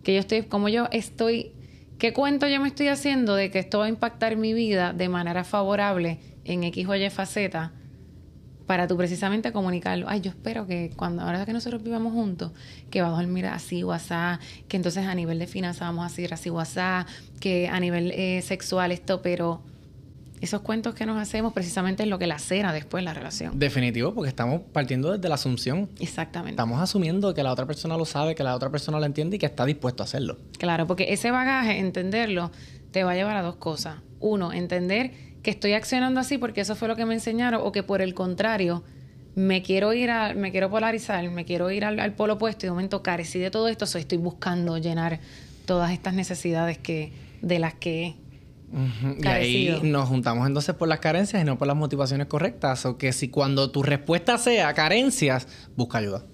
[0.03, 1.53] Que yo estoy, como yo estoy...
[1.99, 5.09] ¿Qué cuento yo me estoy haciendo de que esto va a impactar mi vida de
[5.09, 7.73] manera favorable en X o Y faceta?
[8.69, 10.11] Para tú precisamente comunicarlo.
[10.11, 12.53] Ay, yo espero que cuando ahora que nosotros vivamos juntos,
[12.91, 13.97] que vamos a dormir así o
[14.69, 16.63] que entonces a nivel de finanzas vamos a seguir así o
[17.41, 19.63] que a nivel eh, sexual esto, pero
[20.43, 23.59] esos cuentos que nos hacemos precisamente es lo que la cera después la relación.
[23.59, 25.89] Definitivo, porque estamos partiendo desde la asunción.
[25.99, 26.53] Exactamente.
[26.53, 29.39] Estamos asumiendo que la otra persona lo sabe, que la otra persona lo entiende y
[29.39, 30.37] que está dispuesto a hacerlo.
[30.59, 32.51] Claro, porque ese bagaje, entenderlo,
[32.91, 33.97] te va a llevar a dos cosas.
[34.21, 37.83] Uno, entender que estoy accionando así porque eso fue lo que me enseñaron o que
[37.83, 38.85] por el contrario
[39.35, 42.73] me quiero ir a, me quiero polarizar, me quiero ir al, polo opuesto y de
[42.73, 45.21] momento carecí de todo esto, so estoy buscando llenar
[45.65, 48.17] todas estas necesidades que de las que
[49.23, 52.85] Y ahí nos juntamos entonces por las carencias y no por las motivaciones correctas.
[52.85, 56.27] O que si cuando tu respuesta sea carencias, busca ayuda.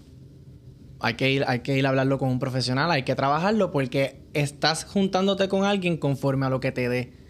[0.99, 4.23] Hay que, ir, hay que ir a hablarlo con un profesional, hay que trabajarlo porque
[4.33, 7.24] estás juntándote con alguien conforme a lo que te dé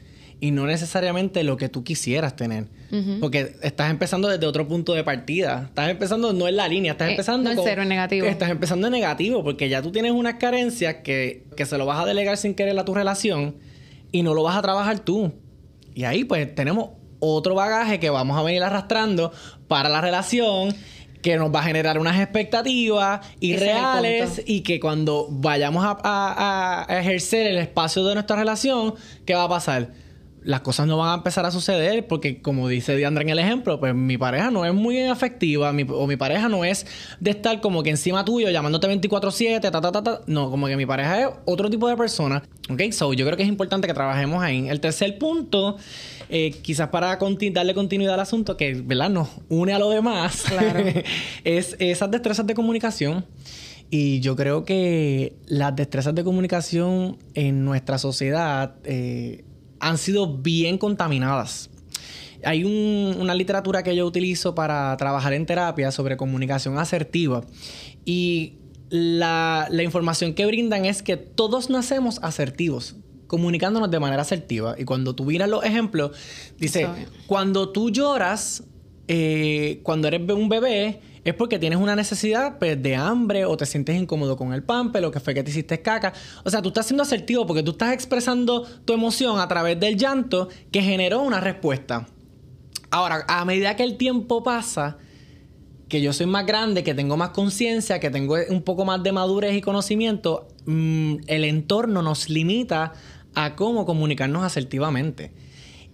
[0.45, 2.67] y no necesariamente lo que tú quisieras tener.
[3.19, 5.65] Porque estás empezando desde otro punto de partida.
[5.69, 8.27] Estás empezando no en la línea, estás eh, empezando no en cero, en negativo.
[8.27, 11.99] Estás empezando en negativo porque ya tú tienes unas carencias que, que se lo vas
[11.99, 13.57] a delegar sin querer a tu relación
[14.13, 15.33] y no lo vas a trabajar tú.
[15.95, 19.33] Y ahí pues tenemos otro bagaje que vamos a venir arrastrando
[19.67, 20.75] para la relación
[21.23, 27.47] que nos va a generar unas expectativas irreales y que cuando vayamos a, a ejercer
[27.47, 30.04] el espacio de nuestra relación, ¿qué va a pasar?
[30.45, 33.81] Las cosas no van a empezar a suceder porque, como dice Diandra en el ejemplo,
[33.81, 36.87] pues mi pareja no es muy afectiva o mi pareja no es
[37.19, 40.21] de estar como que encima tuyo llamándote 24-7, ta, ta, ta, ta.
[40.27, 42.43] No, como que mi pareja es otro tipo de persona.
[42.71, 42.93] ¿Ok?
[42.93, 44.69] So, yo creo que es importante que trabajemos ahí.
[44.69, 45.77] El tercer punto,
[46.29, 49.11] eh, quizás para darle continuidad al asunto, que, ¿verdad?
[49.11, 50.85] Nos une a lo demás, claro.
[51.45, 53.25] es esas destrezas de comunicación.
[53.91, 58.75] Y yo creo que las destrezas de comunicación en nuestra sociedad...
[58.85, 59.45] Eh,
[59.85, 61.69] han sido bien contaminadas.
[62.43, 67.43] Hay una literatura que yo utilizo para trabajar en terapia sobre comunicación asertiva
[68.05, 68.55] y
[68.89, 74.75] la, información que brindan es que todos nacemos asertivos, comunicándonos de manera asertiva.
[74.79, 76.13] Y cuando tú miras los ejemplos,
[76.59, 76.87] dice,
[77.27, 78.65] cuando tú lloras,
[79.07, 83.65] eh, cuando eres un bebé, es porque tienes una necesidad pues, de hambre o te
[83.67, 86.13] sientes incómodo con el pampe, lo que fue que te hiciste caca.
[86.45, 89.97] O sea, tú estás siendo asertivo porque tú estás expresando tu emoción a través del
[89.97, 92.07] llanto que generó una respuesta.
[92.91, 94.99] Ahora, a medida que el tiempo pasa,
[95.89, 99.13] que yo soy más grande, que tengo más conciencia, que tengo un poco más de
[99.13, 102.93] madurez y conocimiento, mm, el entorno nos limita
[103.35, 105.33] a cómo comunicarnos asertivamente.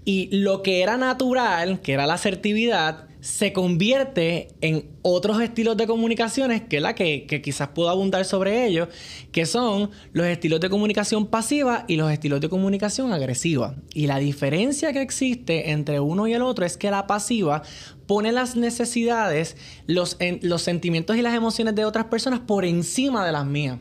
[0.04, 5.86] Y lo que era natural, que era la asertividad, se convierte en otros estilos de
[5.86, 8.88] comunicaciones que la que, quizás puedo abundar sobre ellos,
[9.32, 13.76] que son los estilos de comunicación pasiva y los estilos de comunicación agresiva.
[13.94, 17.62] Y la diferencia que existe entre uno y el otro es que la pasiva
[18.06, 19.56] pone las necesidades,
[19.86, 23.78] los, los sentimientos y las emociones de otras personas por encima de las mías.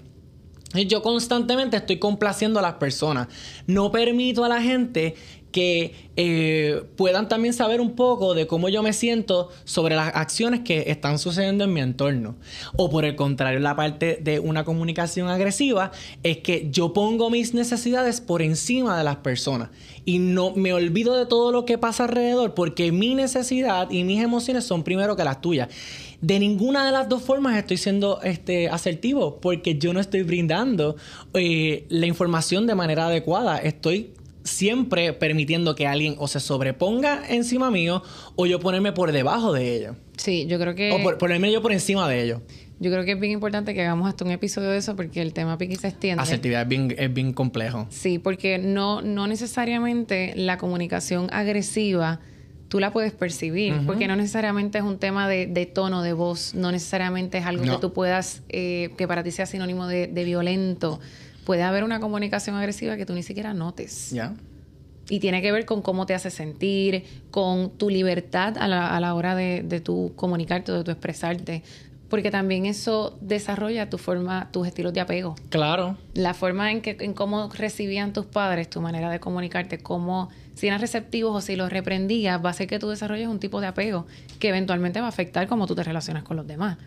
[0.87, 3.27] Yo constantemente estoy complaciendo a las personas.
[3.65, 5.15] No permito a la gente
[5.51, 10.61] que eh, puedan también saber un poco de cómo yo me siento sobre las acciones
[10.61, 12.35] que están sucediendo en mi entorno.
[12.75, 15.91] O por el contrario, la parte de una comunicación agresiva
[16.23, 19.69] es que yo pongo mis necesidades por encima de las personas
[20.05, 24.21] y no me olvido de todo lo que pasa alrededor porque mi necesidad y mis
[24.21, 25.69] emociones son primero que las tuyas.
[26.21, 30.97] De ninguna de las dos formas estoy siendo este, asertivo porque yo no estoy brindando
[31.33, 33.57] eh, la información de manera adecuada.
[33.57, 34.11] Estoy
[34.49, 38.03] siempre permitiendo que alguien o se sobreponga encima mío
[38.35, 39.95] o yo ponerme por debajo de ellos.
[40.17, 40.91] Sí, yo creo que...
[40.91, 42.41] O ponerme yo por encima de ellos.
[42.79, 45.33] Yo creo que es bien importante que hagamos hasta un episodio de eso porque el
[45.33, 46.23] tema piqui se extiende.
[46.23, 47.87] Asertividad es bien, es bien complejo.
[47.89, 52.19] Sí, porque no, no necesariamente la comunicación agresiva
[52.69, 56.71] tú la puedes percibir, porque no necesariamente es un tema de, tono de voz, no
[56.71, 60.99] necesariamente es algo que tú puedas, eh, que para ti sea sinónimo de, de violento
[61.45, 64.11] puede haber una comunicación agresiva que tú ni siquiera notes.
[64.11, 64.33] Ya.
[65.09, 68.99] Y tiene que ver con cómo te hace sentir, con tu libertad a la, a
[68.99, 71.63] la hora de, de tu comunicarte, de tu expresarte.
[72.09, 75.35] Porque también eso desarrolla tu forma, tus estilos de apego.
[75.49, 75.95] Claro.
[76.13, 80.67] La forma en que, en cómo recibían tus padres, tu manera de comunicarte, cómo, si
[80.67, 83.67] eran receptivos o si los reprendías, va a hacer que tú desarrolles un tipo de
[83.67, 84.07] apego
[84.39, 86.77] que eventualmente va a afectar cómo tú te relacionas con los demás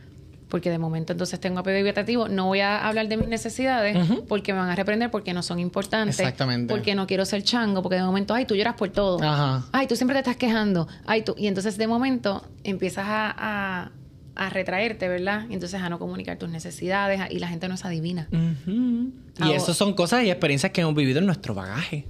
[0.52, 3.96] porque de momento entonces tengo apego evitativo, no voy a hablar de mis necesidades
[4.28, 6.20] porque me van a reprender porque no son importantes.
[6.20, 6.70] Exactamente.
[6.70, 9.18] Porque no quiero ser chango, porque de momento, ay, tú lloras por todo.
[9.22, 9.64] Ajá.
[9.72, 10.88] Ay, tú siempre te estás quejando.
[11.06, 11.34] Ay, tú.
[11.38, 13.92] Y entonces de momento empiezas a,
[14.36, 15.46] a, retraerte, ¿verdad?
[15.48, 18.28] Y entonces a no comunicar tus necesidades y la gente no es adivina.
[18.66, 22.04] Y eso son cosas y experiencias que hemos vivido en nuestro bagaje.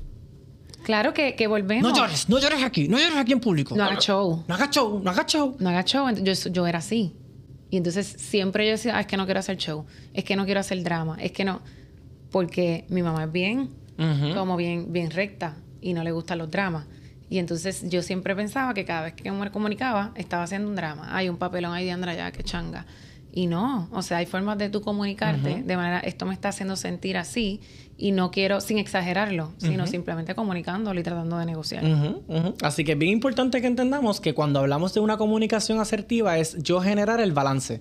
[0.82, 1.92] Claro que, que volvemos.
[1.92, 3.76] No llores, no llores aquí, no llores aquí en público.
[3.76, 4.42] No hagas show.
[4.48, 5.56] No hagas show, no hagas show.
[5.60, 6.10] No hagas show.
[6.10, 7.14] Yo, yo era así.
[7.72, 10.44] Y entonces siempre yo decía, ah, es que no quiero hacer show, es que no
[10.44, 11.62] quiero hacer drama, es que no.
[12.30, 13.70] Porque mi mamá es bien,
[14.34, 16.84] como bien, bien recta y no le gustan los dramas.
[17.30, 21.16] Y entonces yo siempre pensaba que cada vez que me comunicaba, estaba haciendo un drama.
[21.16, 22.84] Hay un papelón ahí de Andra ya, que changa.
[23.32, 26.76] Y no, o sea, hay formas de tú comunicarte de manera, esto me está haciendo
[26.76, 27.62] sentir así
[28.02, 31.84] y no quiero, sin exagerarlo, sino simplemente comunicándolo y tratando de negociar.
[32.60, 36.60] Así que es bien importante que entendamos que cuando hablamos de una comunicación asertiva es
[36.64, 37.80] yo generar el balance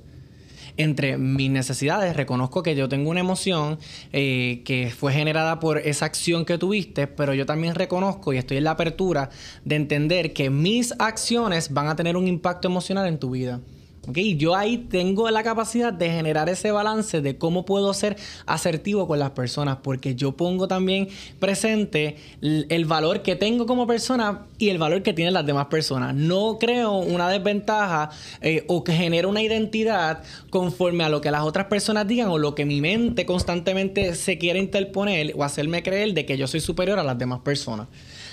[0.77, 2.15] entre mis necesidades.
[2.15, 3.79] Reconozco que yo tengo una emoción
[4.13, 8.57] eh, que fue generada por esa acción que tuviste, pero yo también reconozco y estoy
[8.57, 9.31] en la apertura
[9.65, 13.59] de entender que mis acciones van a tener un impacto emocional en tu vida.
[14.07, 19.07] Okay, yo ahí tengo la capacidad de generar ese balance de cómo puedo ser asertivo
[19.07, 21.07] con las personas, porque yo pongo también
[21.39, 26.15] presente el valor que tengo como persona y el valor que tienen las demás personas.
[26.15, 28.09] No creo una desventaja
[28.41, 32.39] eh, o que genere una identidad conforme a lo que las otras personas digan o
[32.39, 36.59] lo que mi mente constantemente se quiere interponer o hacerme creer de que yo soy
[36.59, 37.87] superior a las demás personas.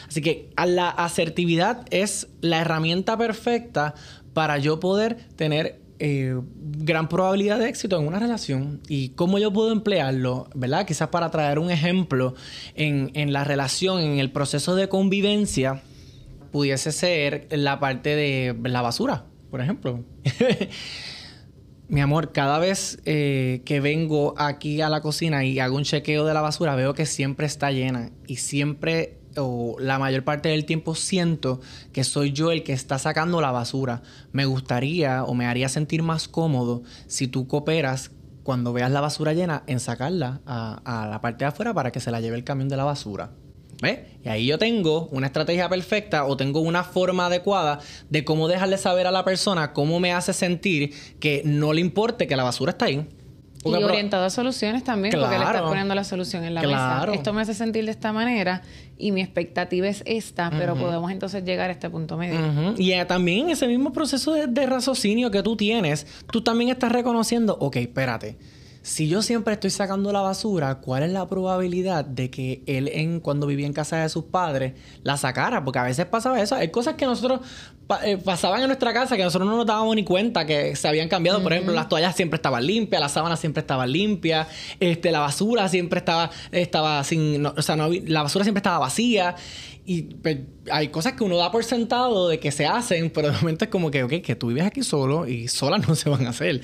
[0.09, 3.95] Así que la asertividad es la herramienta perfecta
[4.35, 9.53] para yo poder tener eh, gran probabilidad de éxito en una relación y cómo yo
[9.53, 10.87] puedo emplearlo, ¿verdad?
[10.87, 12.35] Quizás para traer un ejemplo
[12.75, 15.83] en, en la relación, en el proceso de convivencia,
[16.53, 20.05] pudiese ser la parte de la basura, por ejemplo.
[21.89, 26.27] Mi amor, cada vez eh, que vengo aquí a la cocina y hago un chequeo
[26.27, 30.65] de la basura, veo que siempre está llena y siempre o la mayor parte del
[30.65, 31.61] tiempo siento
[31.93, 34.03] que soy yo el que está sacando la basura.
[34.33, 38.11] Me gustaría o me haría sentir más cómodo si tú cooperas
[38.43, 42.11] cuando veas la basura llena en sacarla a, la parte de afuera para que se
[42.11, 43.31] la lleve el camión de la basura.
[44.25, 47.79] Y ahí yo tengo una estrategia perfecta o tengo una forma adecuada
[48.11, 52.27] de cómo dejarle saber a la persona cómo me hace sentir que no le importe
[52.27, 53.07] que la basura está ahí.
[53.65, 57.09] Y orientado a soluciones también, porque le estás poniendo la solución en la mesa.
[57.13, 58.63] Esto me hace sentir de esta manera
[58.97, 62.75] y mi expectativa es esta, pero podemos entonces llegar a este punto medio.
[62.77, 66.71] Y eh, también en ese mismo proceso de, de raciocinio que tú tienes, tú también
[66.71, 68.37] estás reconociendo, ok, espérate
[68.89, 73.21] si yo siempre estoy sacando la basura, ¿cuál es la probabilidad de que él en
[73.21, 75.63] cuando vivía en casa de sus padres la sacara?
[75.63, 76.55] Porque a veces pasaba eso.
[76.55, 77.41] Hay cosas que nosotros
[78.05, 81.09] eh, pasaban en nuestra casa que nosotros no nos dábamos ni cuenta que se habían
[81.09, 81.43] cambiado.
[81.43, 84.47] Por ejemplo, las toallas siempre estaban limpias, las sábanas siempre estaban limpias,
[84.79, 89.37] este, la basura siempre estaba, estaba sin, o sea, la basura siempre estaba vacía.
[89.91, 90.37] Y pues,
[90.71, 93.71] hay cosas que uno da por sentado de que se hacen, pero de momento es
[93.71, 96.61] como que, ok, que tú vives aquí solo y solas no se van a hacer.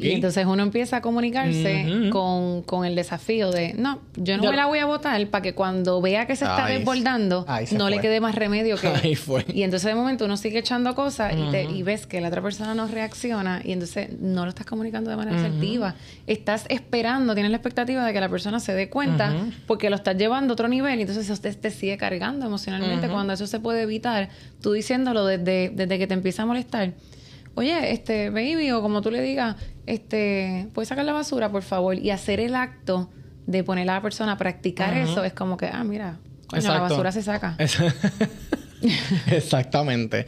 [0.00, 4.56] Y entonces uno empieza a comunicarse con, con, el desafío de, no, yo no me
[4.56, 8.18] la voy a votar para que cuando vea que se está desbordando, no le quede
[8.18, 8.88] más remedio que...
[9.04, 9.44] Ahí fue.
[9.46, 12.42] Y entonces de momento uno sigue echando cosas y, te, y, ves que la otra
[12.42, 15.94] persona no reacciona y entonces no lo estás comunicando de manera asertiva.
[16.26, 19.32] Estás esperando, tienes la expectativa de que la persona se dé cuenta
[19.68, 23.32] porque lo estás llevando a otro nivel y entonces usted te sigue cargando emocionalmente cuando
[23.32, 24.30] eso se puede evitar,
[24.62, 26.94] tú diciéndolo desde, desde que te empieza a molestar.
[27.54, 31.96] Oye, este, baby, o como tú le digas, este, ¿puedes sacar la basura, por favor?
[31.96, 33.10] Y hacer el acto
[33.46, 36.18] de poner a la persona a practicar eso, es como que, ah, mira,
[36.52, 37.56] la basura se saca.
[39.28, 40.26] Exactamente.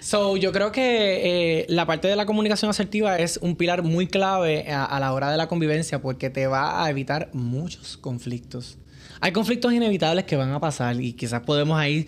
[0.00, 4.08] So, yo creo que eh, la parte de la comunicación asertiva es un pilar muy
[4.08, 8.78] clave a, la hora de la convivencia porque te va a evitar muchos conflictos.
[9.20, 12.06] Hay conflictos inevitables que van a pasar y quizás podemos ahí,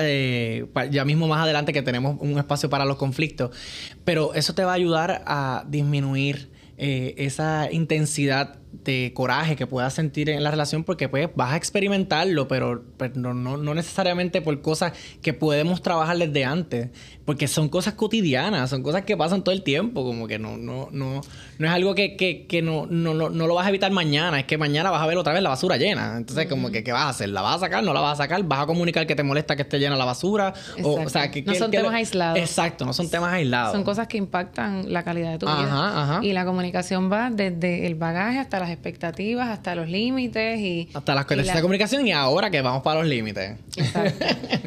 [0.00, 3.56] eh, ya mismo más adelante que tenemos un espacio para los conflictos,
[4.04, 9.92] pero eso te va a ayudar a disminuir eh, esa intensidad de coraje que puedas
[9.92, 12.82] sentir en la relación porque pues vas a experimentarlo, pero,
[13.14, 16.88] no, no, necesariamente por cosas que podemos trabajar desde antes,
[17.24, 20.88] porque son cosas cotidianas, son cosas que pasan todo el tiempo, como que no, no,
[20.90, 21.20] no,
[21.58, 24.46] no es algo que, que, que no, no, no, lo vas a evitar mañana, es
[24.46, 26.16] que mañana vas a ver otra vez la basura llena.
[26.16, 27.28] Entonces, como que, ¿qué vas a hacer?
[27.28, 27.84] ¿La vas a sacar?
[27.84, 28.42] ¿No la vas a sacar?
[28.42, 30.54] ¿Vas a comunicar que te molesta que esté llena la basura?
[30.82, 32.38] O, sea, que, no son temas aislados.
[32.38, 33.72] Exacto, no son temas aislados.
[33.72, 36.20] Son cosas que impactan la calidad de tu vida.
[36.22, 40.88] Y la comunicación va desde el bagaje hasta las expectativas, hasta los límites y...
[40.94, 43.58] Hasta las conexiones de comunicación y ahora que vamos para los límites.
[43.76, 44.24] Exacto.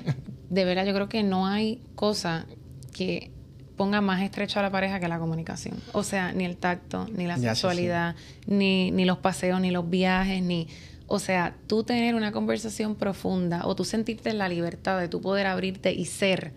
[0.49, 2.45] de verdad, yo creo que no hay cosa
[2.93, 3.31] que
[3.75, 5.77] ponga más estrecho a la pareja que la comunicación.
[5.91, 8.15] O sea, ni el tacto, ni la sexualidad,
[8.47, 10.67] ni, ni los paseos, ni los viajes, ni...
[11.07, 15.21] O sea, tú tener una conversación profunda o tú sentirte en la libertad de tú
[15.21, 16.53] poder abrirte y ser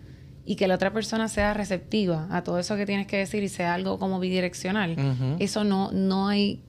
[0.49, 3.49] y que la otra persona sea receptiva a todo eso que tienes que decir y
[3.49, 4.95] sea algo como bidireccional,
[5.37, 6.63] eso no, no hay...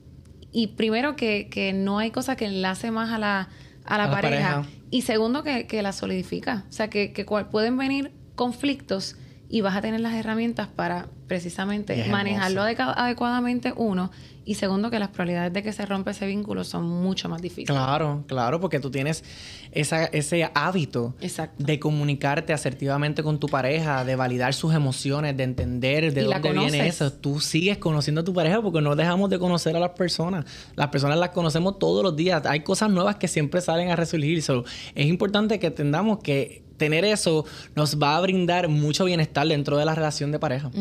[0.51, 3.49] Y primero que, que, no hay cosa que enlace más a la,
[3.85, 4.63] a la, pareja.
[4.89, 6.65] Y segundo que, que, la solidifica.
[6.69, 9.15] O sea, que, que pueden venir conflictos
[9.49, 14.11] y vas a tener las herramientas para precisamente manejarlo adecuadamente, uno,
[14.43, 17.67] y segundo, que las probabilidades de que se rompa ese vínculo son mucho más difíciles.
[17.67, 19.23] Claro, claro, porque tú tienes
[19.71, 21.13] esa, ese hábito
[21.57, 26.87] de comunicarte asertivamente con tu pareja, de validar sus emociones, de entender de dónde viene
[26.87, 27.11] eso.
[27.13, 30.45] Tú sigues conociendo a tu pareja porque no dejamos de conocer a las personas.
[30.75, 32.43] Las personas las conocemos todos los días.
[32.45, 34.39] Hay cosas nuevas que siempre salen a resurgir.
[34.39, 39.85] es importante que entendamos que tener eso nos va a brindar mucho bienestar dentro de
[39.85, 40.71] la relación de pareja.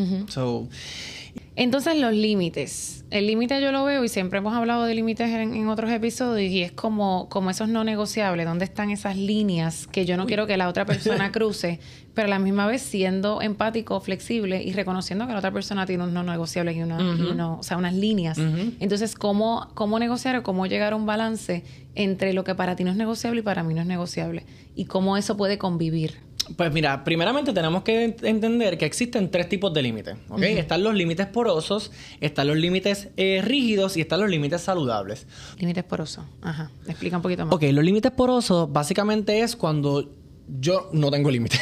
[1.56, 3.04] Entonces, los límites.
[3.10, 6.62] El límite yo lo veo y siempre hemos hablado de límites en, otros episodios y
[6.62, 10.56] es como, como esos no negociables, ¿dónde están esas líneas que yo no quiero que
[10.56, 11.80] la otra persona cruce,
[12.14, 16.04] pero a la misma vez siendo empático, flexible y reconociendo que la otra persona tiene
[16.04, 18.38] unos no negociables y, una, o sea, unas líneas.
[18.38, 21.64] Entonces, ¿cómo, ¿cómo negociar o cómo llegar a un balance
[21.94, 24.46] entre lo que para ti no es negociable y para mí no es negociable?
[24.74, 26.29] Y cómo eso puede convivir.
[26.56, 30.42] Pues mira, primeramente tenemos que entender que existen tres tipos de límites, ¿ok?
[30.42, 35.26] Están los límites porosos, están los límites eh, rígidos y están los límites saludables.
[35.58, 36.70] Límites porosos, ajá.
[36.86, 37.54] Explica un poquito más.
[37.54, 40.19] Ok, los límites porosos básicamente es cuando
[40.58, 41.58] yo no tengo límite.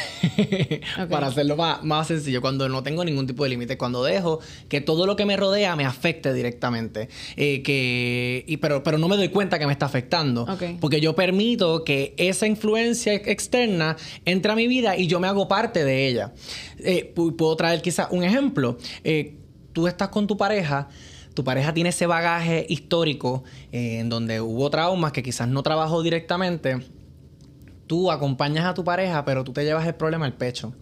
[1.09, 5.05] Para hacerlo más, sencillo, cuando no tengo ningún tipo de límite, cuando dejo que todo
[5.05, 9.29] lo que me rodea me afecte directamente, eh, que, y, pero, pero no me doy
[9.29, 10.47] cuenta que me está afectando,
[10.79, 15.47] porque yo permito que esa influencia externa entre a mi vida y yo me hago
[15.47, 16.33] parte de ella.
[16.79, 18.77] Eh, puedo traer quizás un ejemplo.
[19.03, 19.35] Eh,
[19.73, 20.89] tú estás con tu pareja,
[21.33, 26.79] tu pareja tiene ese bagaje histórico en donde hubo traumas que quizás no trabajó directamente
[27.89, 30.75] tú acompañas a tu pareja, pero tú te llevas el problema al pecho.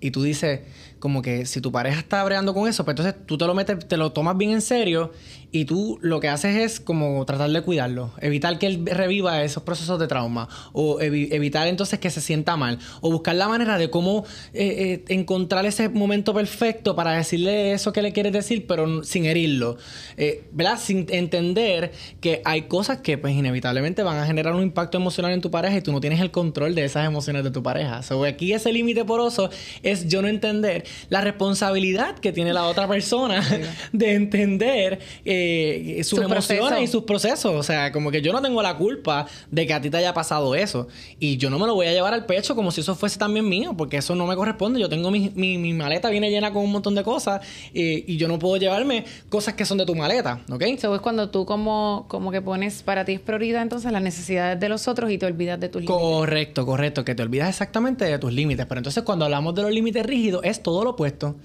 [0.00, 0.60] Y tú dices,
[0.98, 3.86] como que si tu pareja está breando con eso, pues entonces tú te lo metes,
[3.86, 5.12] te lo tomas bien en serio
[5.56, 9.62] y tú lo que haces es como tratar de cuidarlo, evitar que él reviva esos
[9.62, 13.88] procesos de trauma o evitar entonces que se sienta mal o buscar la manera de
[13.88, 19.02] cómo eh, eh, encontrar ese momento perfecto para decirle eso que le quieres decir, pero
[19.02, 19.78] sin herirlo,
[20.18, 20.78] eh, ¿verdad?
[20.78, 25.40] Sin entender que hay cosas que pues inevitablemente van a generar un impacto emocional en
[25.40, 28.02] tu pareja y tú no tienes el control de esas emociones de tu pareja.
[28.02, 29.48] So, aquí ese límite poroso
[29.82, 33.42] es yo no entender la responsabilidad que tiene la otra persona
[33.92, 34.98] de entender
[35.46, 37.54] eh, sus emociones y sus procesos.
[37.54, 40.14] O sea, como que yo no tengo la culpa de que a ti te haya
[40.14, 40.88] pasado eso.
[41.18, 43.48] Y yo no me lo voy a llevar al pecho como si eso fuese también
[43.48, 44.80] mío, porque eso no me corresponde.
[44.80, 47.40] Yo tengo mi, mi, maleta viene llena con un montón de cosas
[47.74, 50.62] eh, y yo no puedo llevarme cosas que son de tu maleta, ¿ok?
[50.62, 54.58] Eso es cuando tú como, como que pones para ti es prioridad entonces las necesidades
[54.58, 56.00] de los otros y te olvidas de tus límites.
[56.00, 58.66] Correcto, correcto, que te olvidas exactamente de tus límites.
[58.66, 61.36] Pero entonces cuando hablamos de los límites rígidos es todo lo opuesto.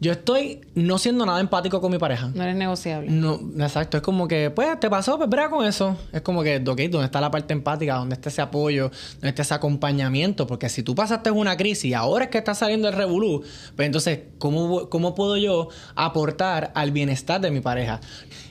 [0.00, 2.30] Yo estoy no siendo nada empático con mi pareja.
[2.32, 3.10] No eres negociable.
[3.10, 3.96] No, exacto.
[3.96, 5.96] Es como que, pues, te pasó, pues, con eso.
[6.12, 7.96] Es como que, ok, ¿dónde está la parte empática?
[7.96, 8.90] ¿Dónde está ese apoyo?
[9.14, 10.46] ¿Dónde está ese acompañamiento?
[10.46, 13.42] Porque si tú pasaste una crisis y ahora es que está saliendo el revolú,
[13.74, 18.00] pues entonces, ¿cómo, cómo puedo yo aportar al bienestar de mi pareja?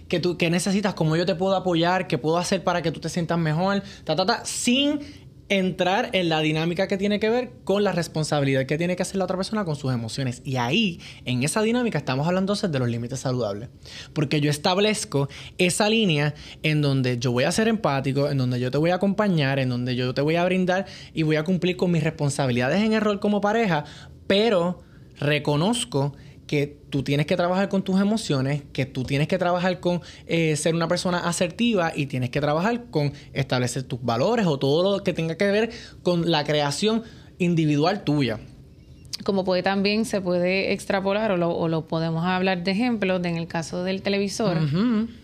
[0.09, 0.93] ¿Qué, tú, ¿Qué necesitas?
[0.95, 2.07] ¿Cómo yo te puedo apoyar?
[2.07, 3.83] ¿Qué puedo hacer para que tú te sientas mejor?
[4.03, 4.99] Ta, ta, ta, sin
[5.49, 9.15] entrar en la dinámica que tiene que ver con la responsabilidad que tiene que hacer
[9.17, 10.41] la otra persona con sus emociones.
[10.43, 13.69] Y ahí, en esa dinámica, estamos hablando entonces de los límites saludables.
[14.13, 16.33] Porque yo establezco esa línea
[16.63, 19.69] en donde yo voy a ser empático, en donde yo te voy a acompañar, en
[19.69, 23.01] donde yo te voy a brindar y voy a cumplir con mis responsabilidades en el
[23.01, 23.85] rol como pareja,
[24.27, 24.83] pero
[25.19, 26.13] reconozco
[26.47, 30.55] que tú tienes que trabajar con tus emociones, que tú tienes que trabajar con eh,
[30.55, 35.03] ser una persona asertiva y tienes que trabajar con establecer tus valores o todo lo
[35.03, 35.71] que tenga que ver
[36.03, 37.03] con la creación
[37.37, 38.39] individual tuya
[39.24, 43.84] como puede también se puede extrapolar o lo, podemos hablar de ejemplos en el caso
[43.84, 44.57] del televisor.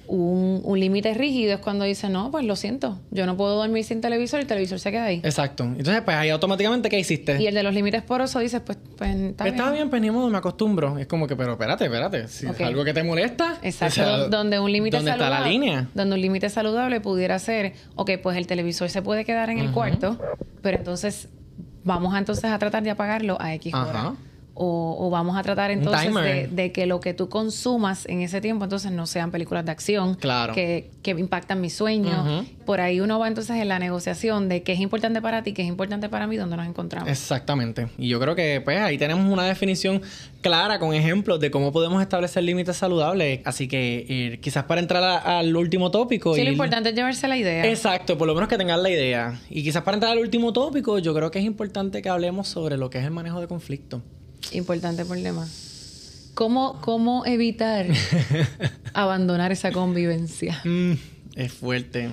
[0.05, 4.01] Un, límite rígido es cuando dice, no, pues lo siento, yo no puedo dormir sin
[4.01, 5.21] televisor y el televisor se queda ahí.
[5.23, 5.63] Exacto.
[5.63, 7.41] Entonces, pues ahí automáticamente, ¿qué hiciste?
[7.41, 9.89] Y el de los límites porosos dice, pues, pues está, está bien.
[9.89, 10.97] pues ni modo, me acostumbro.
[10.97, 12.27] Es como que, pero espérate, espérate.
[12.27, 13.59] Si es algo que te molesta.
[13.61, 14.29] Exacto.
[14.29, 15.87] donde un límite ¿Dónde está la línea?
[15.93, 19.71] Donde un límite saludable pudiera ser, ok, pues el televisor se puede quedar en el
[19.71, 20.19] cuarto,
[20.61, 21.29] pero entonces
[21.83, 24.13] vamos entonces a tratar de apagarlo a X hora.
[24.55, 28.91] O, vamos a tratar entonces de, que lo que tú consumas en ese tiempo entonces
[28.91, 32.45] no sean películas de acción que, que, impactan mi sueño.
[32.65, 35.63] Por ahí uno va entonces en la negociación de qué es importante para ti, qué
[35.63, 37.09] es importante para mí, dónde nos encontramos.
[37.09, 37.87] Exactamente.
[37.97, 40.01] Y yo creo que pues ahí tenemos una definición
[40.41, 43.41] clara con ejemplos de cómo podemos establecer límites saludables.
[43.45, 46.35] Así que eh, quizás para entrar al último tópico.
[46.35, 47.65] Sí, lo importante es llevarse la idea.
[47.65, 49.39] Exacto, por lo menos que tengan la idea.
[49.49, 52.77] Y quizás para entrar al último tópico, yo creo que es importante que hablemos sobre
[52.77, 54.03] lo que es el manejo de conflicto.
[54.51, 55.47] Importante problema.
[56.33, 57.87] ¿Cómo, cómo evitar
[58.93, 60.61] abandonar esa convivencia?
[60.65, 60.93] Mm,
[61.35, 62.09] es fuerte.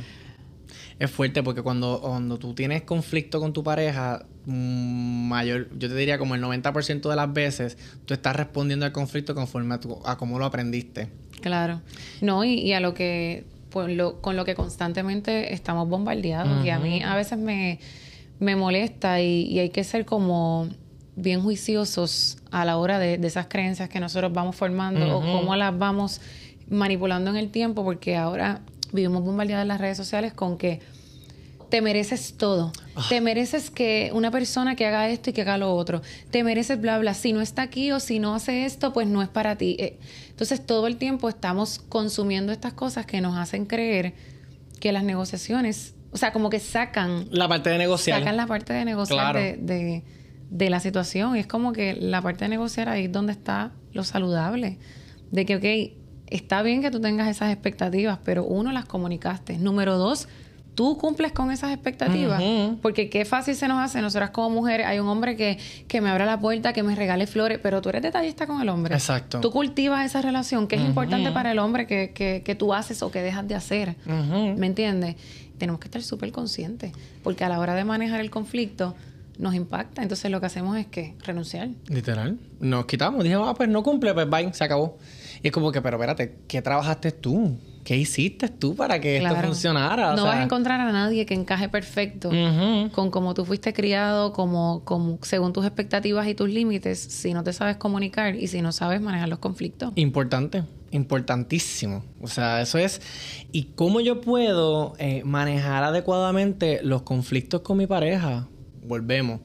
[0.98, 5.94] Es fuerte porque cuando, cuando tú tienes conflicto con tu pareja, mm, mayor, yo te
[5.94, 9.98] diría como el 90% de las veces, tú estás respondiendo al conflicto conforme a, tu,
[10.04, 11.08] a cómo lo aprendiste.
[11.40, 11.80] Claro.
[12.20, 16.62] No, y, a lo que, pues, lo, con lo que constantemente estamos bombardeados.
[16.66, 17.80] Y a mí a veces me,
[18.38, 20.68] me molesta y, y hay que ser como
[21.20, 25.76] bien juiciosos a la hora de, esas creencias que nosotros vamos formando o cómo las
[25.76, 26.20] vamos
[26.68, 28.60] manipulando en el tiempo, porque ahora
[28.92, 30.80] vivimos bombardeados en las redes sociales con que
[31.70, 32.72] te mereces todo.
[32.96, 33.06] Ah.
[33.08, 36.02] Te mereces que una persona que haga esto y que haga lo otro.
[36.30, 37.14] Te mereces bla, bla.
[37.14, 39.76] Si no está aquí o si no hace esto, pues no es para ti.
[39.78, 39.98] Eh,
[40.28, 44.14] entonces todo el tiempo estamos consumiendo estas cosas que nos hacen creer
[44.80, 47.26] que las negociaciones, o sea, como que sacan...
[47.30, 48.18] La parte de negociar.
[48.18, 50.02] Sacan la parte de negociar de de
[50.50, 51.36] la situación.
[51.36, 54.78] Es como que la parte de negociar ahí es donde está lo saludable.
[55.30, 55.96] De que, ok,
[56.26, 59.58] está bien que tú tengas esas expectativas, pero uno, las comunicaste.
[59.58, 60.28] Número dos,
[60.74, 62.42] tú cumples con esas expectativas.
[62.80, 64.00] Porque qué fácil se nos hace.
[64.00, 67.26] Nosotras como mujeres, hay un hombre que, que me abra la puerta, que me regale
[67.26, 68.94] flores, pero tú eres detallista con el hombre.
[68.94, 69.40] Exacto.
[69.40, 73.02] Tú cultivas esa relación que es importante para el hombre que, que, que, tú haces
[73.02, 73.96] o que dejas de hacer.
[74.06, 75.16] ¿Me entiendes?
[75.58, 76.92] Tenemos que estar súper conscientes.
[77.22, 78.94] Porque a la hora de manejar el conflicto,
[79.40, 80.02] nos impacta.
[80.02, 81.70] Entonces lo que hacemos es que renunciar.
[81.88, 82.38] Literal.
[82.60, 83.24] Nos quitamos.
[83.24, 84.98] Dijimos, ah, pues no cumple, pues bye, se acabó.
[85.42, 87.58] Y es como que, pero espérate, ¿qué trabajaste tú?
[87.82, 90.14] ¿Qué hiciste tú para que esto funcionara?
[90.14, 92.30] no vas a encontrar a nadie que encaje perfecto
[92.92, 97.42] con cómo tú fuiste criado, como, como según tus expectativas y tus límites, si no
[97.42, 99.92] te sabes comunicar y si no sabes manejar los conflictos.
[99.96, 102.04] Importante, importantísimo.
[102.20, 103.00] O sea, eso es.
[103.50, 108.46] ¿Y cómo yo puedo eh, manejar adecuadamente los conflictos con mi pareja?
[108.82, 109.40] Volvemos.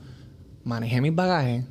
[0.64, 1.66] Manejé mis bagajes,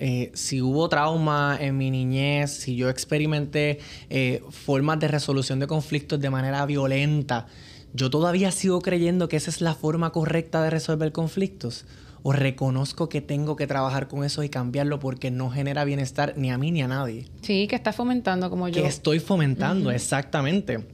[0.00, 3.80] eh, si hubo trauma en mi niñez, si yo experimenté
[4.10, 7.46] eh, formas de resolución de conflictos de manera violenta,
[7.94, 11.84] yo todavía sigo creyendo que esa es la forma correcta de resolver conflictos.
[12.22, 16.50] O reconozco que tengo que trabajar con eso y cambiarlo porque no genera bienestar ni
[16.50, 17.26] a mí ni a nadie.
[17.42, 18.82] Sí, que estás fomentando como yo.
[18.82, 20.84] Que estoy fomentando, exactamente.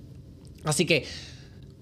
[0.65, 1.05] Así que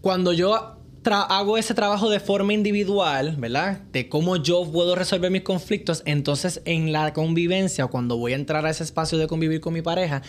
[0.00, 3.80] cuando yo hago ese trabajo de forma individual, ¿verdad?
[3.92, 8.64] De cómo yo puedo resolver mis conflictos, entonces en la convivencia, cuando voy a entrar
[8.66, 10.22] a ese espacio de convivir con mi pareja,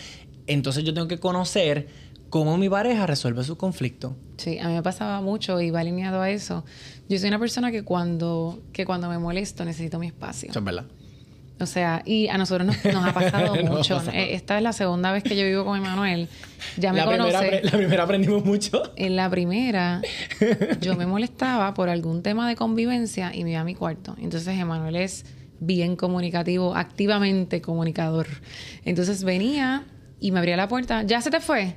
[0.46, 1.88] entonces yo tengo que conocer
[2.28, 4.16] cómo mi pareja resuelve su conflicto.
[4.36, 6.64] Sí, a mí me pasaba mucho y va alineado a eso.
[7.08, 10.50] Yo soy una persona que cuando, que cuando me molesto necesito mi espacio.
[10.50, 10.86] Eso es verdad.
[11.60, 14.02] O sea, y a nosotros nos, ha pasado mucho.
[14.12, 16.28] Eh, esta es la segunda vez que yo vivo con Emanuel.
[16.76, 17.38] Ya me la conoce.
[17.38, 18.82] Primera, la primera aprendimos mucho.
[18.96, 20.02] En la primera,
[20.80, 24.16] yo me molestaba por algún tema de convivencia y me iba a mi cuarto.
[24.20, 25.24] Entonces, Emanuel es
[25.60, 28.26] bien comunicativo, activamente comunicador.
[28.84, 29.84] Entonces venía
[30.20, 31.02] y me abría la puerta.
[31.02, 31.76] ¿Ya se te fue?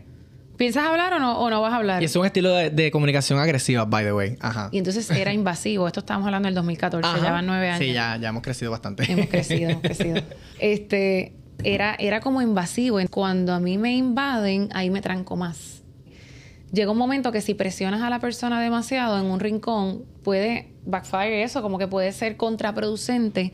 [0.57, 2.01] ¿Piensas hablar o no, o no vas a hablar?
[2.01, 4.37] Y es un estilo de, comunicación agresiva, by the way.
[4.39, 4.69] Ajá.
[4.71, 5.85] Y entonces era invasivo.
[5.85, 7.79] Esto estábamos hablando del 2014, ya van nueve años.
[7.79, 9.09] Sí, ya, ya hemos crecido bastante.
[9.11, 10.21] Hemos crecido, hemos crecido.
[10.59, 11.33] Este,
[11.63, 12.99] era, era como invasivo.
[13.11, 15.83] Cuando a mí me invaden, ahí me tranco más.
[16.71, 21.43] Llega un momento que si presionas a la persona demasiado en un rincón, puede backfire
[21.43, 23.53] eso, como que puede ser contraproducente,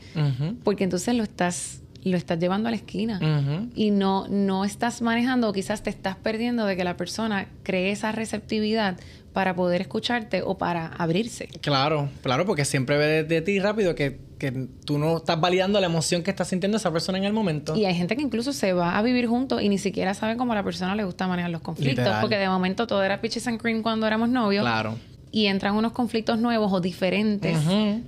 [0.64, 5.48] porque entonces lo estás lo estás llevando a la esquina y no, no estás manejando
[5.48, 8.98] o quizás te estás perdiendo de que la persona cree esa receptividad
[9.32, 11.48] para poder escucharte o para abrirse.
[11.60, 15.86] Claro, claro, porque siempre ve de, ti rápido que, que, tú no estás validando la
[15.86, 17.74] emoción que está sintiendo esa persona en el momento.
[17.76, 20.52] Y hay gente que incluso se va a vivir juntos y ni siquiera sabe cómo
[20.52, 23.60] a la persona le gusta manejar los conflictos, porque de momento todo era pitches and
[23.60, 24.62] cream cuando éramos novios.
[24.62, 24.96] Claro
[25.34, 27.58] y entran unos conflictos nuevos o diferentes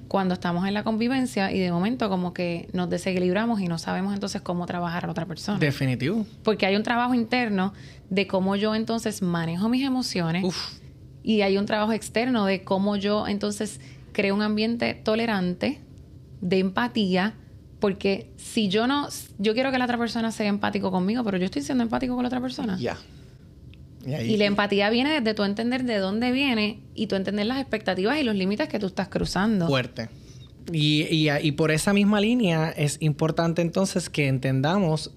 [0.07, 4.15] cuando estamos en la convivencia y de momento como que nos desequilibramos y no sabemos
[4.15, 5.59] entonces cómo trabajar a la otra persona.
[5.59, 6.25] Definitivo.
[6.45, 7.75] Porque hay un trabajo interno
[8.11, 10.45] de cómo yo entonces manejo mis emociones
[11.25, 13.81] y hay un trabajo externo de cómo yo entonces
[14.13, 15.81] creo un ambiente tolerante,
[16.41, 17.35] de empatía,
[17.81, 19.09] porque si yo no,
[19.39, 22.23] yo quiero que la otra persona sea empático conmigo, pero yo estoy siendo empático con
[22.23, 22.79] la otra persona.
[22.79, 22.97] Ya.
[24.07, 28.19] Y, la empatía viene desde tu entender de dónde viene y tú entender las expectativas
[28.19, 29.67] y los límites que tú estás cruzando.
[29.67, 30.09] Fuerte.
[30.73, 35.13] Y, y, por esa misma línea es importante entonces que entendamos,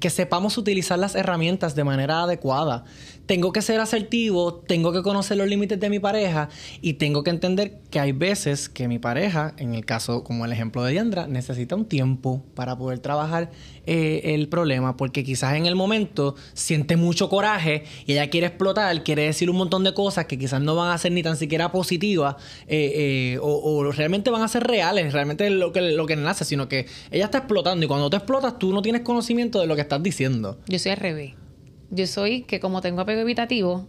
[0.00, 2.84] que sepamos utilizar las herramientas de manera adecuada
[3.30, 6.48] tengo que ser asertivo, tengo que conocer los límites de mi pareja
[6.82, 10.52] y tengo que entender que hay veces que mi pareja, en el caso como el
[10.52, 13.52] ejemplo de Diandra, necesita un tiempo para poder trabajar
[13.86, 19.04] eh, el problema porque quizás en el momento siente mucho coraje y ella quiere explotar,
[19.04, 21.70] quiere decir un montón de cosas que quizás no van a ser ni tan siquiera
[21.70, 22.34] positivas
[22.66, 26.66] eh, eh, o, realmente van a ser reales, realmente lo que, lo que nace, sino
[26.66, 29.82] que ella está explotando y cuando tú explotas tú no tienes conocimiento de lo que
[29.82, 30.58] estás diciendo.
[30.66, 31.34] Yo soy al revés
[31.90, 33.88] yo soy que como tengo apego evitativo,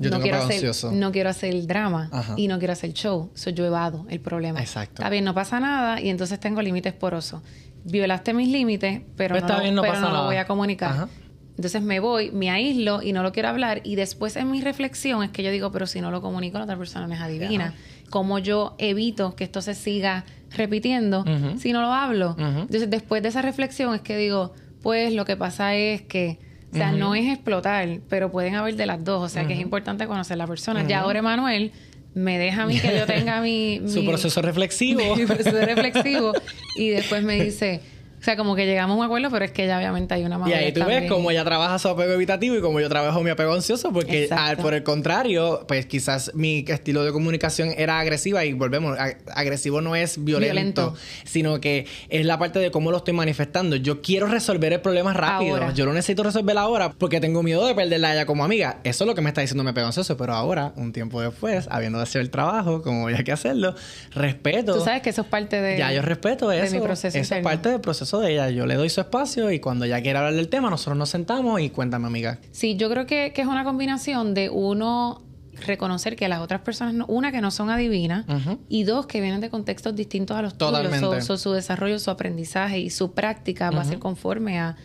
[0.00, 3.30] no, quiero hacer, no quiero hacer el drama y no quiero hacer el show.
[3.34, 4.60] Soy yo evado el problema.
[4.60, 5.02] Exacto.
[5.02, 7.42] Está bien, no pasa nada y entonces tengo límites porosos.
[7.84, 11.08] Violaste mis límites, pero, no, lo, voy a comunicar.
[11.56, 13.82] Entonces me voy, me aíslo y no lo quiero hablar.
[13.84, 16.64] Y después en mi reflexión es que yo digo, pero si no lo comunico, la
[16.64, 17.74] otra persona no es adivina.
[18.08, 21.24] ¿Cómo yo evito que esto se siga repitiendo
[21.58, 22.34] si no lo hablo?
[22.38, 26.38] Entonces después de esa reflexión es que digo, pues lo que pasa es que
[26.72, 29.22] o sea, no es explotar, pero pueden haber de las dos.
[29.22, 30.86] O sea, que es importante conocer la persona.
[30.86, 31.72] Ya ahora Emanuel
[32.14, 33.82] me deja a mí que yo tenga mi...
[33.86, 35.16] Su proceso reflexivo.
[35.16, 36.32] mi proceso reflexivo.
[36.76, 37.80] y después me dice,
[38.22, 40.38] O sea, como que llegamos a un acuerdo, pero es que ya obviamente hay una
[40.38, 43.20] madurez Y ahí tú ves cómo ella trabaja su apego evitativo y cómo yo trabajo
[43.20, 47.98] mi apego ansioso, porque al, por el contrario, pues quizás mi estilo de comunicación era
[47.98, 48.96] agresiva y volvemos,
[49.34, 50.94] agresivo no es violento,
[51.24, 53.74] sino que es la parte de cómo lo estoy manifestando.
[53.74, 57.74] Yo quiero resolver el problema rápido, yo lo necesito resolver ahora porque tengo miedo de
[57.74, 58.78] perderla a ella como amiga.
[58.84, 61.66] Eso es lo que me está diciendo mi apego ansioso, pero ahora, un tiempo después,
[61.72, 63.74] habiendo hecho el trabajo, como había que hacerlo,
[64.14, 64.74] respeto.
[64.74, 65.76] Tú sabes que eso es parte de...
[65.76, 66.72] Ya, yo respeto eso.
[66.72, 68.50] mi proceso Eso es parte del proceso de ella.
[68.50, 71.60] Yo le doy su espacio y cuando ella quiera hablar del tema, nosotros nos sentamos
[71.60, 72.38] y cuéntame, amiga.
[72.50, 75.22] Sí, yo creo que, es una combinación de uno
[75.66, 78.24] reconocer que las otras personas, una, que no son adivinas,
[78.68, 81.06] y dos, que vienen de contextos distintos a los Totalmente.
[81.06, 81.40] tuyos.
[81.40, 84.76] su desarrollo, su aprendizaje y su práctica va a ser conforme a,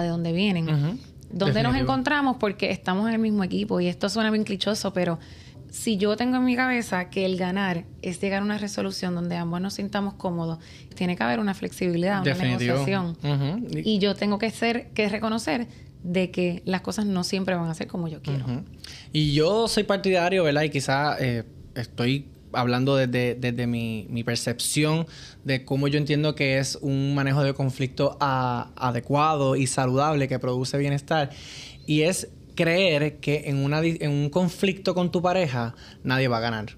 [0.00, 0.98] de dónde vienen.
[1.30, 5.18] Donde nos encontramos porque estamos en el mismo equipo y esto suena bien clichoso, pero
[5.72, 9.36] si yo tengo en mi cabeza que el ganar es llegar a una resolución donde
[9.36, 10.58] ambos nos sintamos cómodos,
[10.94, 13.16] tiene que haber una flexibilidad, una negociación.
[13.72, 15.68] Y yo tengo que ser, que reconocer
[16.02, 18.44] de que las cosas no siempre van a ser como yo quiero.
[19.14, 20.62] Y yo soy partidario, ¿verdad?
[20.64, 21.44] Y quizás eh,
[21.74, 25.06] estoy hablando desde, desde mi, mi, percepción
[25.42, 30.76] de cómo yo entiendo que es un manejo de conflicto adecuado y saludable que produce
[30.76, 31.30] bienestar.
[31.86, 36.40] Y es creer que en, una, en un conflicto con tu pareja nadie va a
[36.40, 36.76] ganar.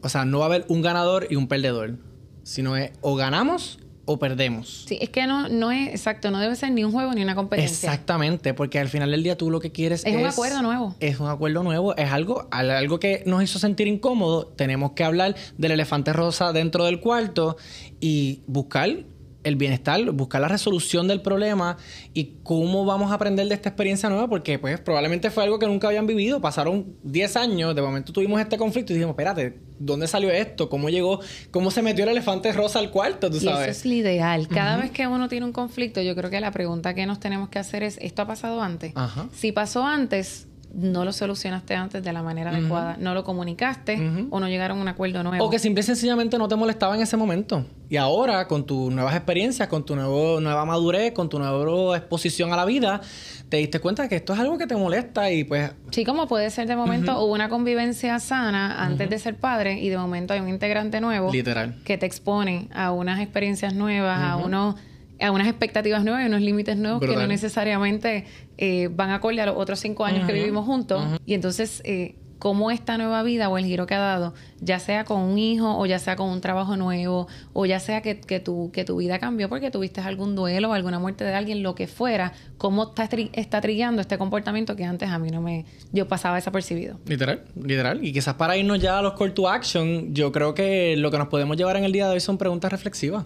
[0.00, 1.98] O sea, no va a haber un ganador y un perdedor,
[2.42, 4.84] sino es o ganamos o perdemos.
[4.86, 7.34] Sí, es que no, no es exacto, no debe ser ni un juego ni una
[7.34, 7.90] competencia.
[7.90, 10.94] Exactamente, porque al final del día tú lo que quieres es, es un acuerdo nuevo.
[11.00, 14.46] Es un acuerdo nuevo, es algo, algo que nos hizo sentir incómodo.
[14.46, 17.56] Tenemos que hablar del elefante rosa dentro del cuarto
[18.00, 19.04] y buscar
[19.44, 21.76] el bienestar, buscar la resolución del problema
[22.12, 25.66] y cómo vamos a aprender de esta experiencia nueva, porque pues probablemente fue algo que
[25.66, 30.08] nunca habían vivido, pasaron 10 años, de momento tuvimos este conflicto y dijimos, espérate, ¿dónde
[30.08, 30.68] salió esto?
[30.68, 31.20] ¿Cómo llegó?
[31.50, 33.30] ¿Cómo se metió el elefante rosa al cuarto?
[33.30, 33.68] ¿Tú sabes?
[33.68, 34.48] eso es lo ideal.
[34.48, 37.48] Cada vez que uno tiene un conflicto, yo creo que la pregunta que nos tenemos
[37.50, 38.94] que hacer es, ¿esto ha pasado antes?
[39.32, 44.40] Si pasó antes, no lo solucionaste antes de la manera adecuada, no lo comunicaste o
[44.40, 45.44] no llegaron a un acuerdo nuevo.
[45.44, 47.64] O que simple y sencillamente no te molestaba en ese momento.
[47.88, 52.52] Y ahora, con tus nuevas experiencias, con tu nuevo, nueva madurez, con tu nueva exposición
[52.52, 53.00] a la vida,
[53.48, 55.70] te diste cuenta que esto es algo que te molesta y pues...
[55.90, 59.88] Sí, como puede ser de momento hubo una convivencia sana antes de ser padre y
[59.88, 61.32] de momento hay un integrante nuevo.
[61.32, 61.76] Literal.
[61.84, 64.74] Que te expone a unas experiencias nuevas, a unos
[65.20, 68.26] a unas expectativas nuevas y unos límites nuevos que no necesariamente
[68.58, 71.02] eh, van a acorde a los otros cinco años que vivimos juntos.
[71.26, 75.04] Y entonces, eh, cómo esta nueva vida o el giro que ha dado, ya sea
[75.04, 78.38] con un hijo o ya sea con un trabajo nuevo o ya sea que, que,
[78.38, 81.74] tu, que tu vida cambió porque tuviste algún duelo o alguna muerte de alguien, lo
[81.74, 85.64] que fuera, cómo está, está trillando este comportamiento que antes a mí no me...
[85.92, 86.98] yo pasaba desapercibido.
[87.06, 88.04] Literal, literal.
[88.04, 91.16] Y quizás para irnos ya a los call to action, yo creo que lo que
[91.16, 93.24] nos podemos llevar en el día de hoy son preguntas reflexivas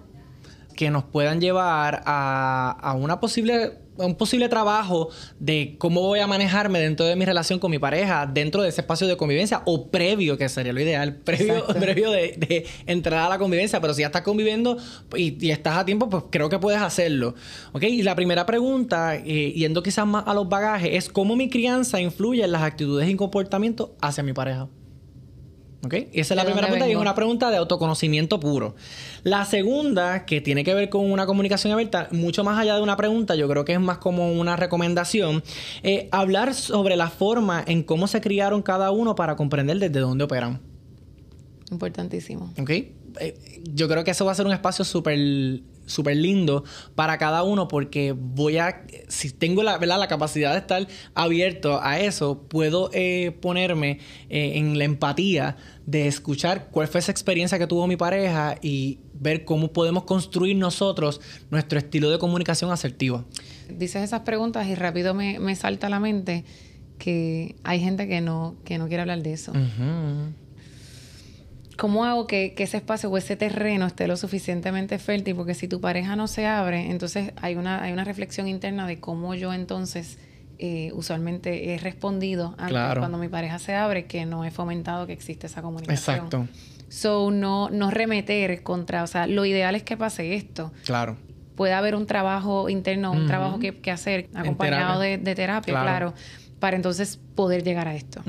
[0.78, 6.78] que nos puedan llevar a, una posible un posible trabajo de cómo voy a manejarme
[6.78, 10.38] dentro de mi relación con mi pareja, dentro de ese espacio de convivencia o previo,
[10.38, 13.80] que sería lo ideal, previo, previo de, entrar a la convivencia.
[13.80, 14.78] Pero si ya estás conviviendo
[15.16, 17.34] y, estás a tiempo, pues creo que puedes hacerlo.
[17.72, 17.82] ¿Ok?
[17.84, 22.00] Y la primera pregunta, eh, yendo quizás más a los bagajes, es cómo mi crianza
[22.00, 24.68] influye en las actitudes y comportamientos hacia mi pareja.
[25.84, 25.94] ¿Ok?
[26.12, 28.74] Esa es la primera pregunta y es una pregunta de autoconocimiento puro.
[29.22, 32.96] La segunda, que tiene que ver con una comunicación abierta, mucho más allá de una
[32.96, 35.44] pregunta, yo creo que es más como una recomendación,
[35.84, 40.24] eh, hablar sobre la forma en cómo se criaron cada uno para comprender desde dónde
[40.24, 40.60] operan.
[41.70, 42.52] Importantísimo.
[42.58, 42.70] ¿Ok?
[42.70, 45.16] Eh, yo creo que eso va a ser un espacio súper
[45.88, 46.64] súper lindo
[46.94, 49.98] para cada uno porque voy a, si tengo la, ¿verdad?
[49.98, 56.06] la capacidad de estar abierto a eso, puedo eh, ponerme eh, en la empatía de
[56.06, 61.20] escuchar cuál fue esa experiencia que tuvo mi pareja y ver cómo podemos construir nosotros
[61.50, 63.24] nuestro estilo de comunicación asertivo.
[63.68, 66.44] Dices esas preguntas y rápido me, me salta a la mente
[66.98, 69.52] que hay gente que no, que no quiere hablar de eso.
[71.78, 75.36] ¿Cómo hago que, ese espacio o ese terreno esté lo suficientemente fértil?
[75.36, 78.98] Porque si tu pareja no se abre, entonces hay una, hay una reflexión interna de
[78.98, 80.18] cómo yo entonces
[80.58, 85.46] eh, usualmente he respondido cuando mi pareja se abre que no he fomentado que existe
[85.46, 86.16] esa comunicación.
[86.16, 86.48] Exacto.
[86.88, 90.72] So, no, no remeter contra, o sea, lo ideal es que pase esto.
[90.84, 91.16] Claro.
[91.54, 96.12] Puede haber un trabajo interno, un trabajo que, que, hacer acompañado de, terapia, claro.
[96.58, 98.20] para entonces poder llegar a esto.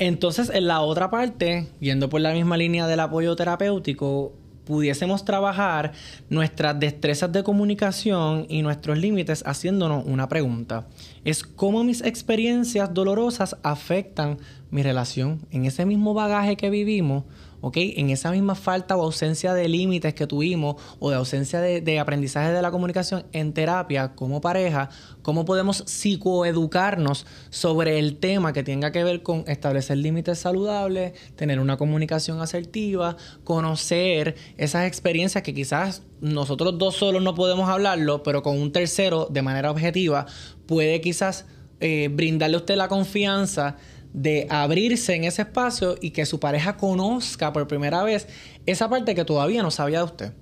[0.00, 4.32] Entonces, en la otra parte, yendo por la misma línea del apoyo terapéutico,
[4.64, 5.92] pudiésemos trabajar
[6.30, 10.86] nuestras destrezas de comunicación y nuestros límites haciéndonos una pregunta.
[11.26, 14.38] Es cómo mis experiencias dolorosas afectan
[14.70, 15.40] mi relación.
[15.50, 17.24] En ese mismo bagaje que vivimos,
[17.60, 17.76] ¿ok?
[17.76, 22.52] En esa misma falta o ausencia de límites que tuvimos o de ausencia de, aprendizaje
[22.52, 24.90] de la comunicación en terapia como pareja,
[25.22, 31.60] ¿cómo podemos psicoeducarnos sobre el tema que tenga que ver con establecer límites saludables, tener
[31.60, 38.42] una comunicación asertiva, conocer esas experiencias que quizás nosotros dos solos no podemos hablarlo, pero
[38.42, 40.26] con un tercero de manera objetiva
[40.66, 41.46] puede quizás
[41.80, 43.76] eh, brindarle a usted la confianza
[44.12, 48.28] de abrirse en ese espacio y que su pareja conozca por primera vez
[48.66, 50.32] esa parte que todavía no sabía de usted.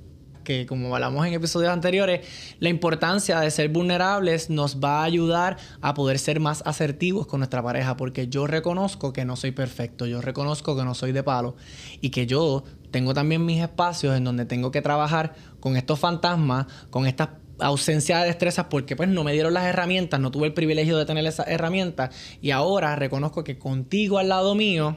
[0.45, 2.27] Que como hablamos en episodios anteriores,
[2.59, 7.41] la importancia de ser vulnerables nos va a ayudar a poder ser más asertivos con
[7.41, 11.23] nuestra pareja, porque yo reconozco que no soy perfecto, yo reconozco que no soy de
[11.23, 11.57] palo
[12.01, 16.66] y que yo tengo también mis espacios en donde tengo que trabajar con estos fantasmas,
[16.89, 17.29] con estas
[17.61, 21.06] ausencia de destrezas porque pues no me dieron las herramientas, no tuve el privilegio de
[21.06, 24.96] tener esas herramientas y ahora reconozco que contigo al lado mío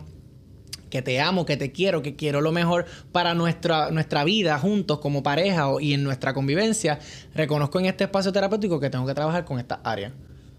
[0.92, 5.00] que te amo, que te quiero, que quiero lo mejor para nuestra, nuestra vida juntos
[5.00, 7.00] como pareja y en nuestra convivencia,
[7.34, 10.14] reconozco en este espacio terapéutico que tengo que trabajar con esta área.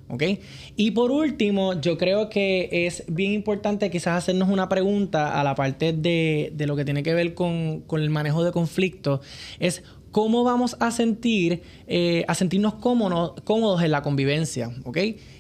[0.09, 0.25] ¿Ok?
[0.77, 5.55] Y por último, yo creo que es bien importante quizás hacernos una pregunta a la
[5.55, 9.21] parte de, de lo que tiene que ver con, con el manejo de conflictos.
[9.59, 14.99] Es cómo vamos a sentir, eh, a sentirnos cómodos, en la convivencia, ¿ok?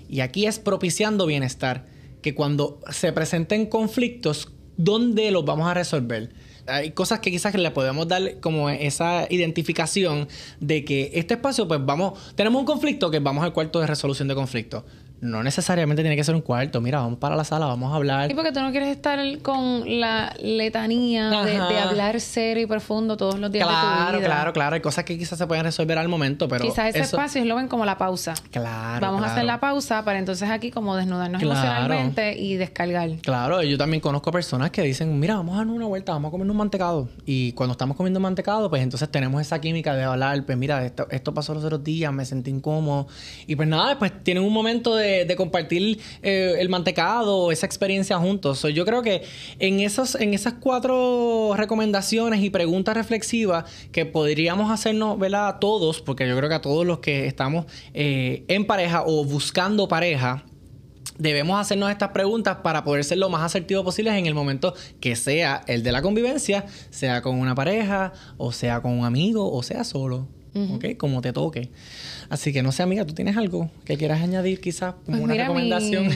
[0.08, 1.86] Y aquí es propiciando bienestar,
[2.22, 6.30] que cuando se presenten conflictos, ¿dónde los vamos a resolver?
[6.66, 10.28] Hay cosas que quizás le podemos dar como esa identificación
[10.60, 14.28] de que este espacio, pues vamos, tenemos un conflicto que vamos al cuarto de resolución
[14.28, 14.84] de conflicto
[15.22, 16.80] no necesariamente tiene que ser un cuarto.
[16.80, 18.28] Mira, vamos para la sala, vamos a hablar.
[18.28, 23.38] Y porque tú no quieres estar con la letanía de, hablar serio y profundo todos
[23.38, 23.96] los días de tu vida.
[23.96, 24.74] Claro, claro, claro.
[24.74, 26.64] Hay cosas que quizás se pueden resolver al momento, pero.
[26.64, 28.34] Quizás ese espacio lo ven como la pausa.
[28.50, 29.00] Claro.
[29.00, 33.10] Vamos a hacer la pausa para entonces aquí como desnudarnos emocionalmente y descargar.
[33.22, 36.32] Claro, yo también conozco personas que dicen, mira, vamos a dar una vuelta, vamos a
[36.32, 37.08] comer un mantecado.
[37.24, 41.06] Y cuando estamos comiendo mantecado, pues entonces tenemos esa química de hablar, pues mira, esto,
[41.10, 43.06] esto pasó los otros días, me sentí incómodo.
[43.46, 48.18] Y pues nada, pues tienen un momento de de, compartir eh, el mantecado, esa experiencia
[48.18, 48.62] juntos.
[48.74, 49.22] yo creo que
[49.58, 55.48] en, esos, en esas cuatro recomendaciones y preguntas reflexivas que podríamos hacernos, ¿verdad?
[55.48, 59.24] A todos, porque yo creo que a todos los que estamos eh, en pareja o
[59.24, 60.44] buscando pareja,
[61.18, 65.16] debemos hacernos estas preguntas para poder ser lo más asertivo posible en el momento que
[65.16, 69.62] sea el de la convivencia, sea con una pareja, o sea con un amigo, o
[69.62, 70.28] sea solo.
[70.54, 70.96] ¿Ok?
[70.98, 71.70] Como te toque.
[72.28, 75.34] Así que no sé, amiga, ¿tú tienes algo que quieras añadir quizás como pues una
[75.34, 76.08] recomendación?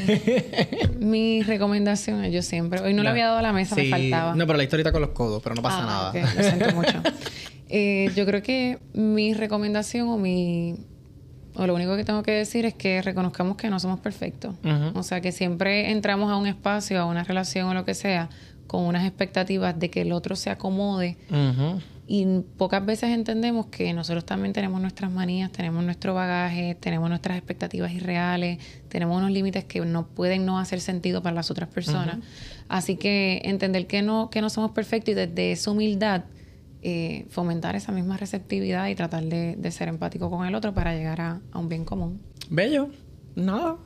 [1.01, 4.35] Mi, recomendación, yo siempre, hoy no, le había dado a la mesa, me faltaba.
[4.35, 6.35] No, pero la historia está con los codos, pero no pasa ah, nada.
[6.35, 7.03] Lo siento mucho.
[7.69, 10.77] Eh, yo creo que mi recomendación o mi
[11.57, 14.55] o lo único que tengo que decir es que reconozcamos que no somos perfectos.
[14.95, 18.29] O sea, que siempre entramos a un espacio, a una relación o lo que sea,
[18.67, 21.17] con unas expectativas de que el otro se acomode.
[22.09, 22.25] Y
[22.57, 27.91] pocas veces entendemos que nosotros también tenemos nuestras manías, tenemos nuestro bagaje, tenemos nuestras expectativas
[27.93, 32.19] irreales, tenemos unos límites que no pueden no hacer sentido para las otras personas.
[32.69, 36.25] Así que entender que no, que no somos perfectos y desde esa humildad
[36.83, 41.21] eh, fomentar esa misma receptividad y tratar de, ser empático con el otro para llegar
[41.21, 42.21] a, un bien común.
[42.49, 42.91] Bello.
[43.35, 43.79] Nada.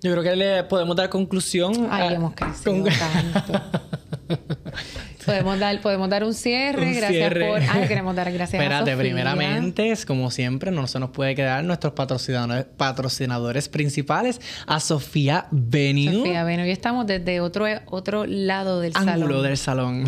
[0.00, 1.88] Yo creo que le podemos dar conclusión.
[1.90, 3.60] Ahí hemos crecido tanto.
[5.26, 6.92] Podemos dar, podemos dar un cierre.
[6.94, 7.60] gracias por.
[7.60, 9.12] Ay, queremos dar gracias Espérate, a Sofía.
[9.12, 16.12] primeramente, como siempre, no se nos puede quedar nuestros patrocinadores, patrocinadores principales, a Sofía Venue.
[16.12, 16.68] Sofía Venue.
[16.68, 19.42] Y estamos desde otro, otro lado del salón.
[19.42, 20.04] Del salón.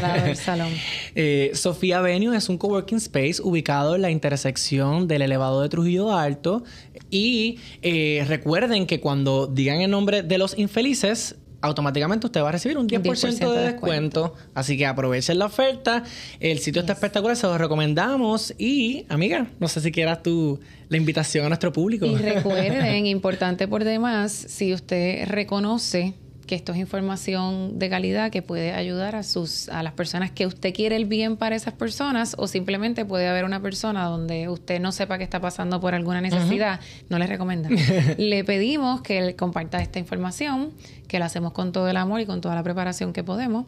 [0.00, 0.72] lado del salón.
[1.14, 6.16] eh, Sofía Venue es un coworking space ubicado en la intersección del elevado de Trujillo
[6.16, 6.64] Alto.
[7.10, 12.52] Y eh, recuerden que cuando digan el nombre de los infelices, automáticamente usted va a
[12.52, 14.34] recibir un 10%, de, descuento.
[14.54, 16.04] Así que aprovechen la oferta.
[16.40, 18.54] El sitio está espectacular, se lo recomendamos.
[18.58, 22.06] Y, amiga, no sé si quieras tú la invitación a nuestro público.
[22.06, 26.14] Y recuerden, importante por demás, si usted reconoce
[26.48, 30.46] que esto es información de calidad que puede ayudar a sus a las personas que
[30.46, 34.80] usted quiere el bien para esas personas o simplemente puede haber una persona donde usted
[34.80, 36.80] no sepa que está pasando por alguna necesidad,
[37.10, 37.68] no le recomienda.
[38.18, 40.72] le pedimos que comparta esta información,
[41.06, 43.66] que la hacemos con todo el amor y con toda la preparación que podemos.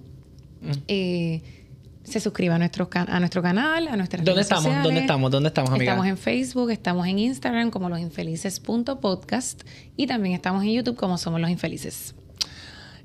[0.88, 1.42] Eh,
[2.02, 4.64] se suscriba a nuestro, a nuestro canal, a nuestras ¿Dónde redes estamos?
[4.64, 4.84] Sociales.
[4.84, 5.30] ¿Dónde estamos?
[5.30, 5.92] ¿Dónde estamos, amiga?
[5.92, 9.62] Estamos en Facebook, estamos en Instagram como losinfelices.podcast
[9.96, 12.14] y también estamos en YouTube como Somos Los Infelices.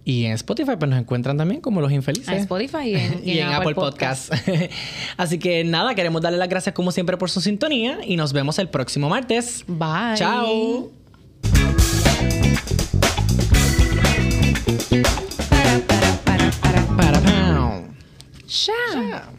[0.08, 2.30] Y en Spotify pues nos encuentran también como Los Infelices.
[2.30, 4.32] En Spotify y en, Apple, Podcast.
[5.18, 8.60] Así que nada, queremos darle las gracias como siempre por su sintonía y nos vemos
[8.60, 9.66] el próximo martes.
[9.68, 10.16] Bye.
[10.16, 10.92] Chao.
[15.50, 17.20] Para, para, para, para.
[17.20, 17.82] Para,
[18.48, 19.36] Ya.